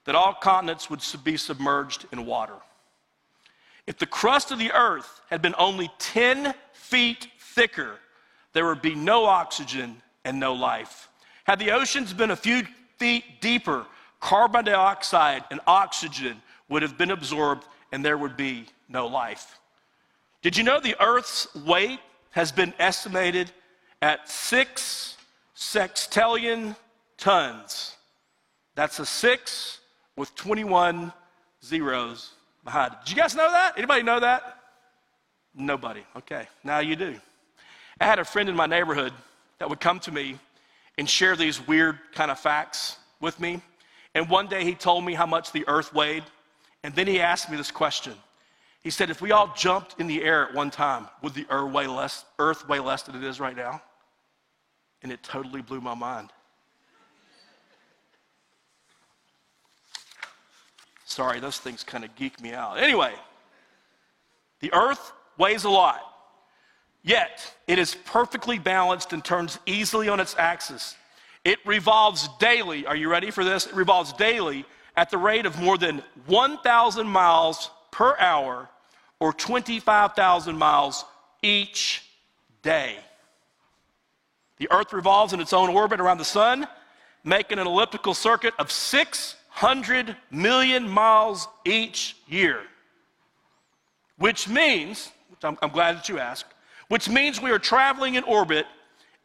[0.07, 2.55] that all continents would be submerged in water.
[3.85, 7.95] If the crust of the earth had been only 10 feet thicker,
[8.53, 11.09] there would be no oxygen and no life.
[11.43, 12.63] Had the oceans been a few
[12.95, 13.85] feet deeper,
[14.21, 19.59] carbon dioxide and oxygen would have been absorbed and there would be no life.
[20.41, 21.99] Did you know the Earth's weight
[22.31, 23.51] has been estimated
[24.01, 25.17] at six
[25.53, 26.77] sextillion
[27.17, 27.97] tons?
[28.75, 29.81] That's a six
[30.17, 31.13] with 21
[31.63, 32.31] zeros
[32.65, 32.99] behind it.
[33.05, 33.77] Did you guys know that?
[33.77, 34.57] Anybody know that?
[35.55, 36.03] Nobody.
[36.17, 37.15] Okay, now you do.
[38.01, 39.13] I had a friend in my neighborhood
[39.59, 40.37] that would come to me
[40.97, 43.61] and share these weird kind of facts with me.
[44.13, 46.23] And one day he told me how much the earth weighed.
[46.83, 48.13] And then he asked me this question.
[48.83, 51.71] He said, if we all jumped in the air at one time, would the earth
[51.71, 53.81] weigh less, earth weigh less than it is right now?
[55.01, 56.31] And it totally blew my mind.
[61.07, 62.79] Sorry, those things kind of geek me out.
[62.79, 63.13] Anyway,
[64.59, 66.01] the earth weighs a lot,
[67.01, 70.95] yet it is perfectly balanced and turns easily on its axis.
[71.45, 72.85] It revolves daily.
[72.85, 73.67] Are you ready for this?
[73.67, 74.65] It revolves daily
[74.97, 78.67] at the rate of more than 1,000 miles per hour
[79.21, 81.05] or 25,000 miles
[81.41, 82.03] each
[82.63, 82.97] day.
[84.57, 86.67] The earth revolves in its own orbit around the sun,
[87.23, 92.61] making an elliptical circuit of 6 100 million miles each year.
[94.19, 96.53] Which means, which I'm, I'm glad that you asked,
[96.89, 98.67] which means we are traveling in orbit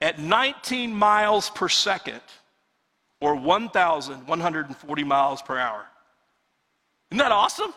[0.00, 2.22] at 19 miles per second
[3.20, 5.84] or 1,140 miles per hour.
[7.10, 7.74] Isn't that awesome?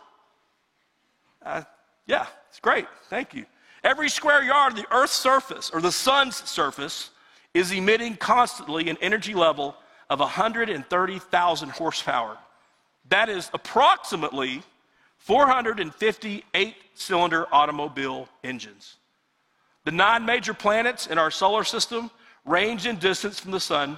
[1.46, 1.62] Uh,
[2.08, 2.88] yeah, it's great.
[3.10, 3.46] Thank you.
[3.84, 7.10] Every square yard of the Earth's surface or the sun's surface
[7.54, 9.76] is emitting constantly an energy level
[10.10, 12.38] of 130,000 horsepower.
[13.10, 14.64] That is approximately
[15.18, 18.96] 458 cylinder automobile engines.
[19.84, 22.12] The nine major planets in our solar system
[22.46, 23.98] range in distance from the sun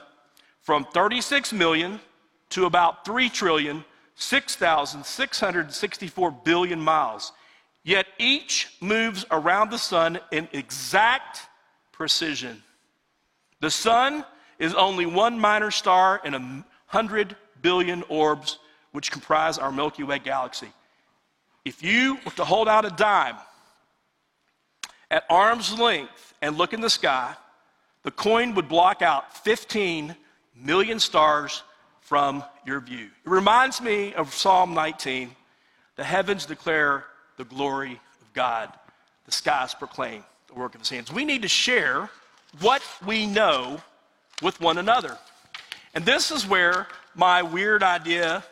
[0.61, 1.99] from 36 million
[2.49, 3.85] to about 3 trillion,
[4.15, 7.31] 6,664 billion miles.
[7.83, 11.39] Yet each moves around the sun in exact
[11.93, 12.61] precision.
[13.61, 14.25] The sun
[14.59, 18.59] is only one minor star in a hundred billion orbs
[18.91, 20.69] which comprise our Milky Way galaxy.
[21.65, 23.35] If you were to hold out a dime
[25.11, 27.35] at arm's length and look in the sky,
[28.03, 30.15] the coin would block out 15
[30.55, 31.63] million stars
[32.01, 33.09] from your view.
[33.25, 35.35] It reminds me of Psalm 19
[35.97, 37.05] the heavens declare
[37.37, 38.71] the glory of God,
[39.25, 41.11] the skies proclaim the work of his hands.
[41.11, 42.09] We need to share
[42.59, 43.81] what we know
[44.41, 45.17] with one another.
[45.93, 48.43] And this is where my weird idea,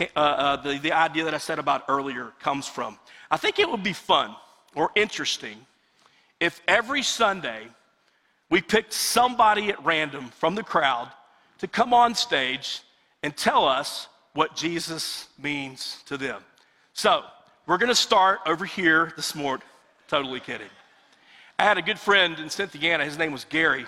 [0.00, 2.98] uh, uh, the, the idea that I said about earlier, comes from.
[3.30, 4.34] I think it would be fun
[4.74, 5.56] or interesting
[6.40, 7.68] if every Sunday
[8.50, 11.10] we picked somebody at random from the crowd
[11.58, 12.82] to come on stage
[13.22, 16.42] and tell us what Jesus means to them.
[16.92, 17.24] So,
[17.66, 19.66] we're going to start over here this morning.
[20.06, 20.68] Totally kidding.
[21.58, 23.06] I had a good friend in Cynthiana.
[23.06, 23.86] His name was Gary.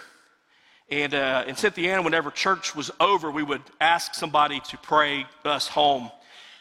[0.89, 5.67] And uh, in Cynthiana, whenever church was over, we would ask somebody to pray us
[5.67, 6.11] home.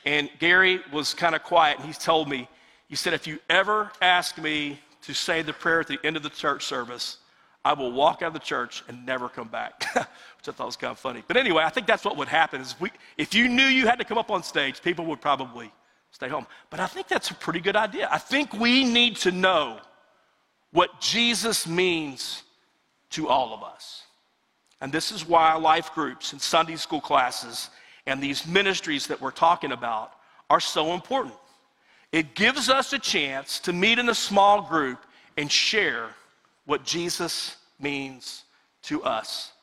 [0.04, 2.48] And Gary was kind of quiet, and he told me,
[2.88, 6.24] he said, if you ever ask me to say the prayer at the end of
[6.24, 7.18] the church service,
[7.64, 10.76] I will walk out of the church and never come back, which I thought was
[10.76, 11.24] kind of funny.
[11.28, 13.98] But anyway, I think that's what would happen is we, if you knew you had
[14.00, 15.72] to come up on stage, people would probably
[16.12, 16.46] stay home.
[16.70, 18.08] But I think that's a pretty good idea.
[18.12, 19.80] I think we need to know
[20.72, 22.44] what Jesus means
[23.12, 24.05] to all of us.
[24.86, 27.72] And this is why life groups and Sunday school classes
[28.06, 30.12] and these ministries that we're talking about
[30.48, 31.34] are so important.
[32.12, 35.04] It gives us a chance to meet in a small group
[35.38, 36.10] and share
[36.66, 38.44] what Jesus means
[38.84, 39.54] to us.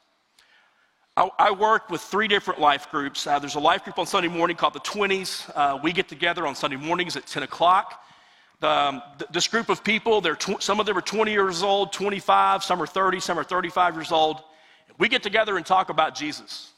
[1.17, 3.25] I, I work with three different life groups.
[3.25, 5.49] Uh, there's a life group on Sunday morning called the 20s.
[5.55, 8.03] Uh, we get together on Sunday mornings at 10 o'clock.
[8.61, 12.65] Um, th- this group of people, tw- some of them are 20 years old, 25,
[12.65, 14.43] some are 30, some are 35 years old.
[14.99, 16.71] We get together and talk about Jesus.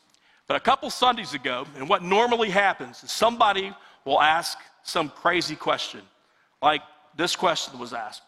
[0.46, 3.72] But a couple Sundays ago, and what normally happens is somebody
[4.04, 6.02] will ask some crazy question,
[6.62, 6.82] like
[7.16, 8.22] this question was asked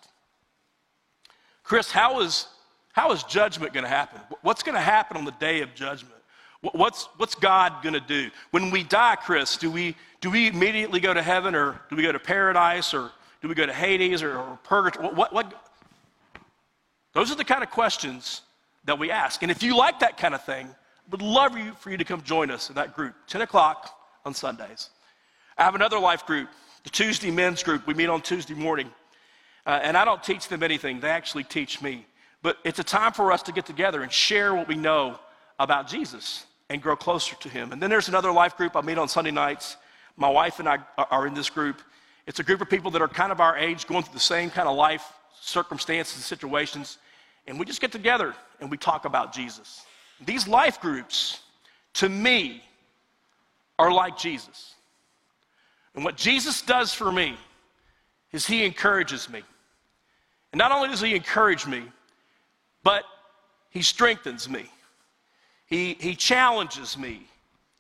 [1.62, 2.46] Chris, how is,
[2.92, 4.20] how is judgment going to happen?
[4.42, 6.14] What's going to happen on the day of judgment?
[6.60, 8.30] What's, what's God going to do?
[8.52, 12.02] When we die, Chris, do we, do we immediately go to heaven or do we
[12.02, 13.10] go to paradise or
[13.42, 15.08] do we go to Hades or, or purgatory?
[15.08, 15.52] What, what,
[17.12, 18.42] Those are the kind of questions
[18.86, 19.42] that we ask.
[19.42, 22.04] And if you like that kind of thing, I would love you, for you to
[22.04, 24.90] come join us in that group, 10 o'clock on Sundays.
[25.58, 26.48] I have another life group,
[26.84, 27.86] the Tuesday men's group.
[27.86, 28.90] We meet on Tuesday morning.
[29.66, 32.06] Uh, and I don't teach them anything, they actually teach me.
[32.42, 35.18] But it's a time for us to get together and share what we know
[35.58, 37.72] about Jesus and grow closer to him.
[37.72, 39.76] And then there's another life group I meet on Sunday nights.
[40.16, 40.78] My wife and I
[41.10, 41.80] are in this group.
[42.26, 44.50] It's a group of people that are kind of our age, going through the same
[44.50, 45.04] kind of life
[45.40, 46.98] circumstances and situations.
[47.46, 49.84] And we just get together and we talk about Jesus.
[50.24, 51.40] These life groups,
[51.94, 52.62] to me,
[53.78, 54.74] are like Jesus.
[55.94, 57.36] And what Jesus does for me
[58.32, 59.42] is he encourages me.
[60.52, 61.82] And not only does he encourage me,
[62.82, 63.04] but
[63.70, 64.70] he strengthens me.
[65.66, 67.26] He, he challenges me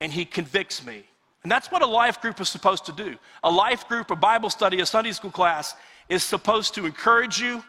[0.00, 1.04] and he convicts me.
[1.42, 3.16] And that's what a life group is supposed to do.
[3.44, 5.74] A life group, a Bible study, a Sunday school class
[6.08, 7.62] is supposed to encourage you,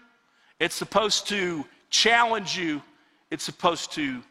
[0.60, 2.82] it's supposed to challenge you,
[3.32, 4.22] it's supposed to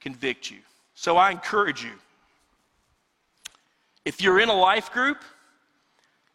[0.00, 0.58] convict you.
[0.94, 1.92] So I encourage you.
[4.04, 5.18] If you're in a life group,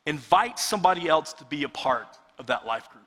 [0.05, 2.07] invite somebody else to be a part
[2.37, 3.03] of that life group.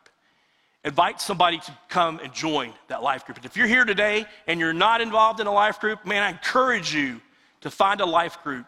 [0.85, 3.37] Invite somebody to come and join that life group.
[3.37, 6.31] And if you're here today and you're not involved in a life group, man, I
[6.31, 7.21] encourage you
[7.61, 8.67] to find a life group,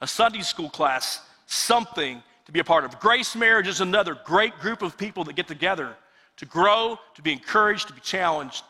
[0.00, 2.98] a Sunday school class, something to be a part of.
[3.00, 5.96] Grace Marriage is another great group of people that get together
[6.38, 8.64] to grow, to be encouraged, to be challenged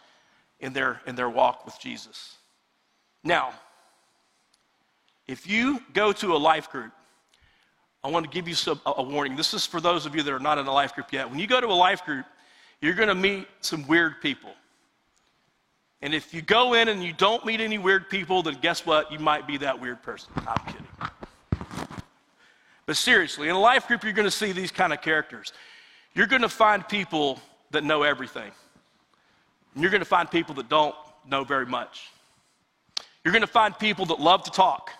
[0.60, 2.36] in their, in their walk with Jesus.
[3.22, 3.52] Now,
[5.28, 6.90] If you go to a life group,
[8.02, 9.36] I want to give you some, a, a warning.
[9.36, 11.28] This is for those of you that are not in a life group yet.
[11.28, 12.24] When you go to a life group,
[12.80, 14.50] you're going to meet some weird people.
[16.00, 19.12] And if you go in and you don't meet any weird people, then guess what?
[19.12, 20.30] You might be that weird person.
[20.46, 20.86] I'm kidding.
[22.86, 25.52] But seriously, in a life group, you're going to see these kind of characters.
[26.14, 27.38] You're going to find people
[27.70, 28.50] that know everything.
[29.74, 30.94] And you're going to find people that don't
[31.28, 32.10] know very much.
[33.24, 34.90] You're going to find people that love to talk.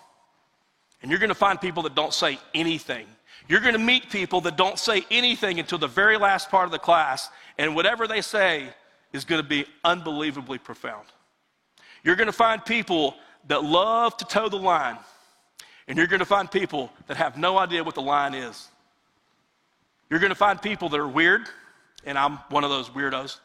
[1.01, 3.07] And you're going to find people that don't say anything.
[3.47, 6.71] You're going to meet people that don't say anything until the very last part of
[6.71, 8.69] the class, and whatever they say
[9.11, 11.05] is going to be unbelievably profound.
[12.03, 13.15] You're going to find people
[13.47, 14.97] that love to toe the line,
[15.87, 18.67] and you're going to find people that have no idea what the line is.
[20.09, 21.47] You're going to find people that are weird,
[22.05, 23.39] and I'm one of those weirdos.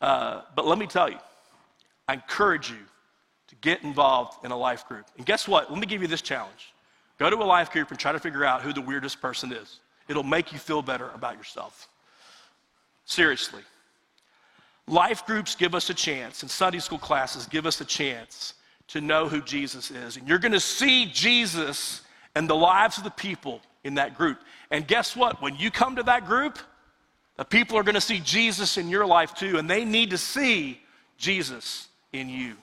[0.00, 1.18] Uh, but let me tell you,
[2.08, 2.78] I encourage you
[3.48, 5.06] to get involved in a life group.
[5.16, 5.70] And guess what?
[5.70, 6.72] Let me give you this challenge
[7.18, 9.78] go to a life group and try to figure out who the weirdest person is.
[10.08, 11.88] It'll make you feel better about yourself.
[13.04, 13.62] Seriously.
[14.88, 18.54] Life groups give us a chance, and Sunday school classes give us a chance
[18.88, 20.16] to know who Jesus is.
[20.16, 22.02] And you're going to see Jesus
[22.34, 24.38] and the lives of the people in that group.
[24.70, 25.40] And guess what?
[25.40, 26.58] When you come to that group,
[27.36, 30.18] the people are going to see Jesus in your life too, and they need to
[30.18, 30.80] see
[31.16, 32.56] Jesus in you.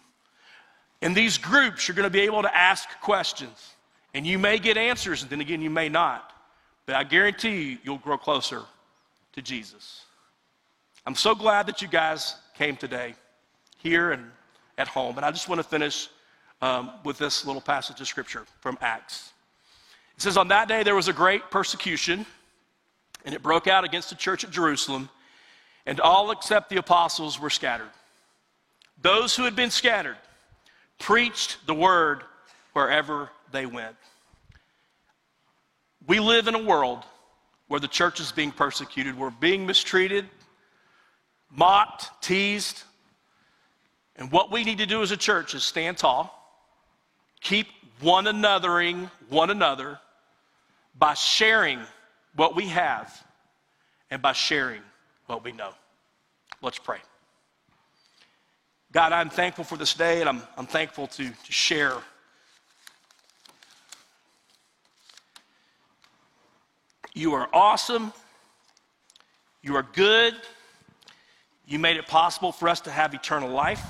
[1.01, 3.73] In these groups, you're going to be able to ask questions,
[4.13, 6.33] and you may get answers, and then again, you may not.
[6.85, 8.63] But I guarantee you, you'll grow closer
[9.33, 10.03] to Jesus.
[11.05, 13.15] I'm so glad that you guys came today,
[13.77, 14.31] here and
[14.77, 15.17] at home.
[15.17, 16.09] And I just want to finish
[16.61, 19.31] um, with this little passage of scripture from Acts.
[20.15, 22.25] It says, On that day there was a great persecution,
[23.25, 25.09] and it broke out against the church at Jerusalem,
[25.85, 27.89] and all except the apostles were scattered.
[29.01, 30.17] Those who had been scattered
[30.99, 32.23] preached the word
[32.73, 33.95] wherever they went.
[36.07, 37.03] We live in a world
[37.67, 40.25] where the church is being persecuted, we're being mistreated,
[41.51, 42.83] mocked, teased.
[44.15, 46.35] And what we need to do as a church is stand tall,
[47.41, 47.67] keep
[48.01, 49.99] one anothering one another,
[50.97, 51.79] by sharing
[52.35, 53.25] what we have
[54.11, 54.81] and by sharing
[55.27, 55.71] what we know.
[56.61, 56.99] Let's pray.
[58.91, 61.93] God, I'm thankful for this day and I'm, I'm thankful to, to share.
[67.13, 68.13] You are awesome.
[69.61, 70.33] You are good.
[71.67, 73.83] You made it possible for us to have eternal life.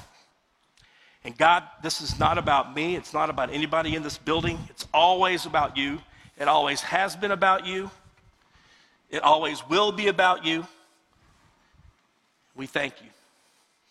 [1.24, 2.96] And God, this is not about me.
[2.96, 4.58] It's not about anybody in this building.
[4.70, 6.00] It's always about you.
[6.38, 7.92] It always has been about you.
[9.10, 10.66] It always will be about you.
[12.56, 13.10] We thank you.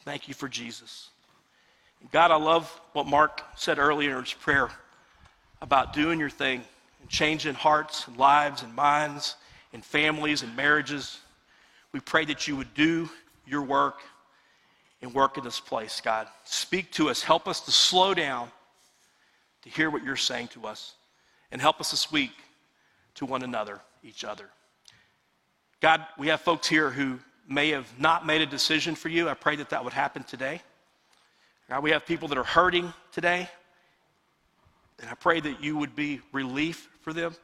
[0.05, 1.11] Thank you for Jesus.
[2.13, 4.71] God, I love what Mark said earlier in his prayer
[5.61, 6.63] about doing your thing
[7.01, 9.37] and changing hearts and lives and minds
[9.73, 11.19] and families and marriages.
[11.93, 13.09] We pray that you would do
[13.47, 13.99] your work
[15.03, 16.29] and work in this place, God.
[16.45, 17.23] Speak to us.
[17.23, 18.51] Help us to slow down
[19.63, 20.95] to hear what you're saying to us
[21.51, 22.33] and help us this week
[23.17, 24.49] to one another, each other.
[25.81, 27.19] God, we have folks here who
[27.49, 29.29] may have not made a decision for you.
[29.29, 30.61] I pray that that would happen today.
[31.69, 33.49] God, we have people that are hurting today.
[35.01, 37.35] And I pray that you would be relief for them,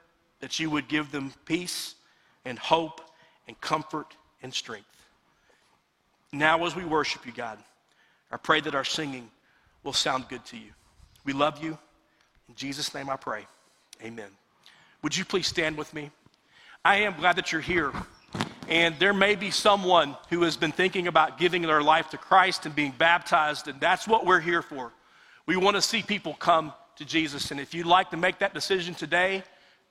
[0.40, 1.94] that you would give them peace
[2.44, 3.00] and hope
[3.46, 4.86] and comfort and strength.
[6.32, 7.58] Now, as we worship you, God,
[8.32, 9.30] I pray that our singing
[9.84, 10.72] will sound good to you.
[11.24, 11.78] We love you.
[12.48, 13.46] In Jesus' name I pray.
[14.02, 14.30] Amen.
[15.02, 16.10] Would you please stand with me?
[16.84, 17.92] I am glad that you're here.
[18.68, 22.64] And there may be someone who has been thinking about giving their life to Christ
[22.66, 24.92] and being baptized, and that's what we're here for.
[25.46, 27.50] We want to see people come to Jesus.
[27.50, 29.42] And if you'd like to make that decision today,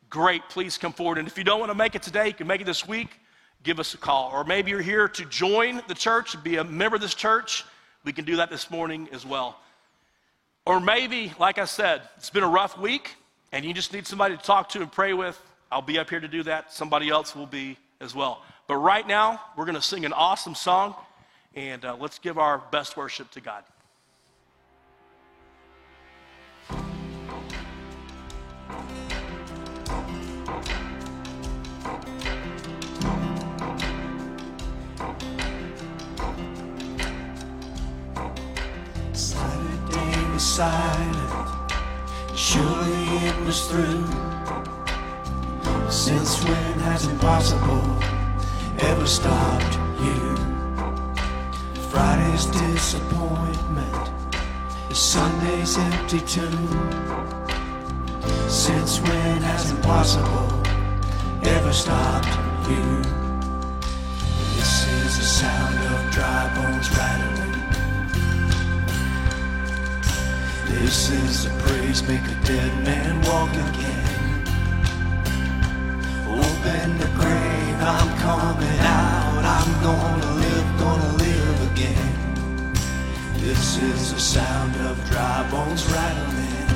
[0.10, 1.18] great, please come forward.
[1.18, 3.20] And if you don't want to make it today, you can make it this week,
[3.62, 4.32] give us a call.
[4.34, 7.66] Or maybe you're here to join the church, be a member of this church,
[8.04, 9.60] we can do that this morning as well.
[10.66, 13.16] Or maybe, like I said, it's been a rough week
[13.52, 15.40] and you just need somebody to talk to and pray with.
[15.72, 16.74] I'll be up here to do that.
[16.74, 18.44] Somebody else will be as well.
[18.74, 20.96] But right now, we're going to sing an awesome song,
[21.54, 23.64] and uh, let's give our best worship to God.
[39.12, 41.72] Saturday was silent,
[42.36, 44.04] surely it was through.
[45.92, 48.23] Since when has impossible
[48.90, 50.36] ever stopped you?
[51.90, 54.12] Friday's disappointment,
[54.90, 56.68] is Sunday's empty tomb.
[58.50, 60.50] Since when has impossible
[61.44, 62.28] ever stopped
[62.70, 63.02] you?
[64.56, 67.54] This is the sound of dry bones rattling.
[70.68, 74.14] This is the praise make a dead man walk again.
[76.28, 77.53] Open the grave,
[77.86, 79.44] I'm coming out.
[79.44, 82.74] I'm gonna live, gonna live again.
[83.38, 86.70] This is the sound of dry bones rattling.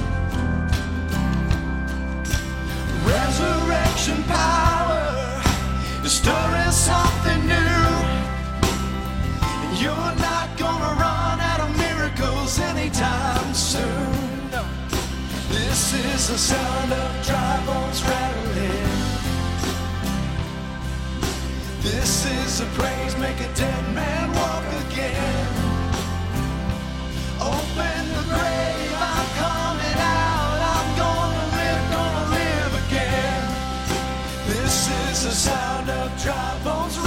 [3.05, 5.41] Resurrection power
[6.03, 7.87] is stirring something new.
[9.63, 14.49] And you're not gonna run out of miracles anytime soon.
[15.47, 18.96] This is the sound of dry bones rattling.
[21.87, 25.47] This is a praise, make a dead man walk again.
[27.39, 30.57] Open the grave, I'm coming out.
[30.75, 33.41] I'm gonna live, gonna live again.
[34.47, 36.97] This is the sound of dry bones